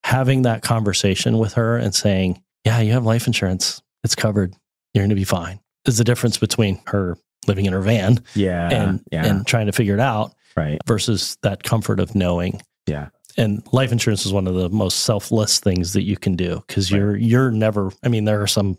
[0.05, 3.83] Having that conversation with her and saying, Yeah, you have life insurance.
[4.05, 4.55] It's covered.
[4.95, 5.61] You're gonna be fine.
[5.87, 7.17] Is the difference between her
[7.47, 9.25] living in her van yeah, and yeah.
[9.25, 10.79] and trying to figure it out right.
[10.87, 12.61] versus that comfort of knowing.
[12.87, 13.09] Yeah.
[13.37, 16.91] And life insurance is one of the most selfless things that you can do because
[16.91, 16.99] right.
[16.99, 18.79] you're you're never i mean there are some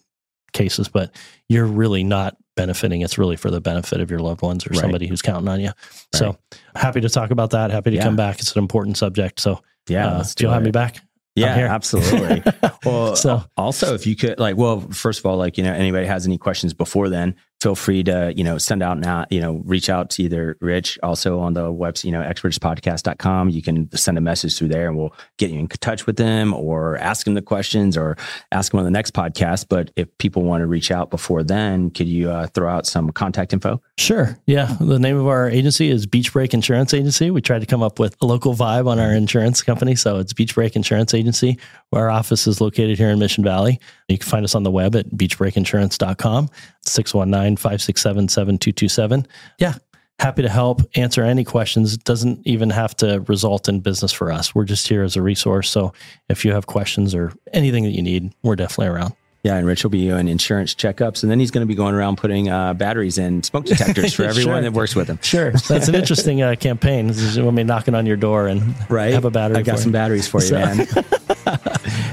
[0.52, 1.14] cases but
[1.48, 3.02] you're really not benefiting.
[3.02, 4.80] It's really for the benefit of your loved ones or right.
[4.80, 5.72] somebody who's counting on you.
[6.14, 6.36] So
[6.76, 7.70] happy to talk about that.
[7.70, 8.04] Happy to yeah.
[8.04, 8.40] come back.
[8.40, 9.40] It's an important subject.
[9.40, 11.00] So yeah uh, you'll have me back
[11.38, 12.44] yeah, absolutely.
[12.86, 16.06] well, so also if you could like, well, first of all, like, you know, anybody
[16.06, 19.62] has any questions before then, feel free to, you know, send out now, you know,
[19.66, 23.50] reach out to either Rich also on the website, you know, expertishpodcast.com.
[23.50, 26.54] You can send a message through there and we'll get you in touch with them
[26.54, 28.16] or ask them the questions or
[28.52, 29.68] ask them on the next podcast.
[29.70, 33.12] But if people want to reach out before then, could you uh, throw out some
[33.12, 33.82] contact info?
[33.98, 34.38] Sure.
[34.46, 34.76] Yeah.
[34.80, 37.32] The name of our agency is Beach Break Insurance Agency.
[37.32, 39.96] We tried to come up with a local vibe on our insurance company.
[39.96, 41.58] So it's Beach Break Insurance Agency.
[41.92, 43.80] Our office is located here in Mission Valley.
[44.08, 46.50] You can find us on the web at beachbreakinsurance.com,
[46.88, 49.28] 619 567 7227.
[49.60, 49.76] Yeah,
[50.20, 51.94] happy to help answer any questions.
[51.94, 54.56] It doesn't even have to result in business for us.
[54.56, 55.70] We're just here as a resource.
[55.70, 55.94] So
[56.30, 59.14] if you have questions or anything that you need, we're definitely around.
[59.48, 61.96] Yeah, and Rich will be doing insurance checkups, and then he's going to be going
[61.96, 64.62] around putting uh, batteries in smoke detectors for everyone sure.
[64.64, 65.20] that works with him.
[65.22, 67.14] Sure, that's an interesting uh, campaign.
[67.14, 69.14] When we knocking on your door and right?
[69.14, 69.60] have a battery.
[69.60, 69.94] I got some you.
[69.94, 70.56] batteries for you, so.
[70.56, 70.76] man.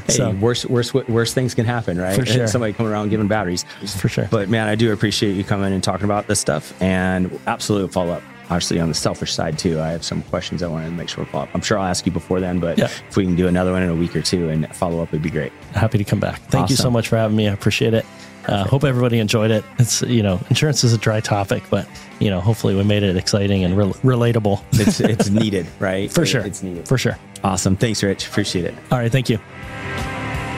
[0.07, 2.15] hey, so, worst, worst, worst things can happen, right?
[2.15, 2.47] For sure.
[2.47, 3.65] Somebody coming around giving batteries.
[3.99, 4.29] For sure.
[4.31, 8.13] But man, I do appreciate you coming and talking about this stuff, and absolutely follow
[8.13, 11.09] up obviously on the selfish side too, I have some questions I wanted to make
[11.09, 11.51] sure follow up.
[11.55, 12.87] I'm sure I'll ask you before then, but yeah.
[12.87, 15.23] if we can do another one in a week or two and follow up, it'd
[15.23, 15.53] be great.
[15.73, 16.41] Happy to come back.
[16.43, 16.73] Thank awesome.
[16.73, 17.49] you so much for having me.
[17.49, 18.05] I appreciate it.
[18.47, 19.65] Uh, hope everybody enjoyed it.
[19.79, 21.89] It's you know, insurance is a dry topic, but
[22.21, 24.63] you know, hopefully we made it exciting and re- relatable.
[24.73, 26.13] it's it's needed, right?
[26.13, 27.19] For sure, it's needed for sure.
[27.43, 27.77] Awesome.
[27.77, 28.29] Thanks, Rich.
[28.29, 28.75] Appreciate it.
[28.91, 29.39] All right, thank you.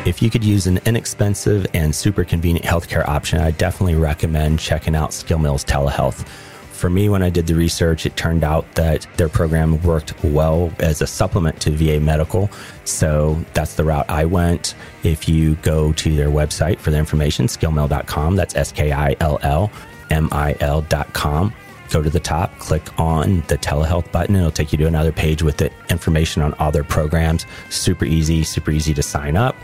[0.04, 4.94] If you could use an inexpensive and super convenient healthcare option, I definitely recommend checking
[4.94, 6.28] out Skill Mills Telehealth.
[6.76, 10.70] For me, when I did the research, it turned out that their program worked well
[10.78, 12.50] as a supplement to VA medical.
[12.84, 14.74] So that's the route I went.
[15.02, 19.38] If you go to their website for the information, skillmill.com, that's S K I L
[19.42, 19.72] L
[20.10, 21.54] M I L.com.
[21.88, 24.36] Go to the top, click on the telehealth button.
[24.36, 27.46] It'll take you to another page with the information on all their programs.
[27.70, 29.56] Super easy, super easy to sign up.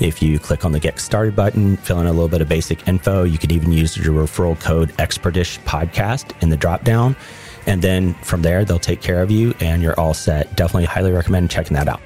[0.00, 2.88] If you click on the Get Started button, fill in a little bit of basic
[2.88, 7.14] info, you could even use your referral code Expertish Podcast in the drop down.
[7.66, 10.56] And then from there, they'll take care of you and you're all set.
[10.56, 12.00] Definitely highly recommend checking that out.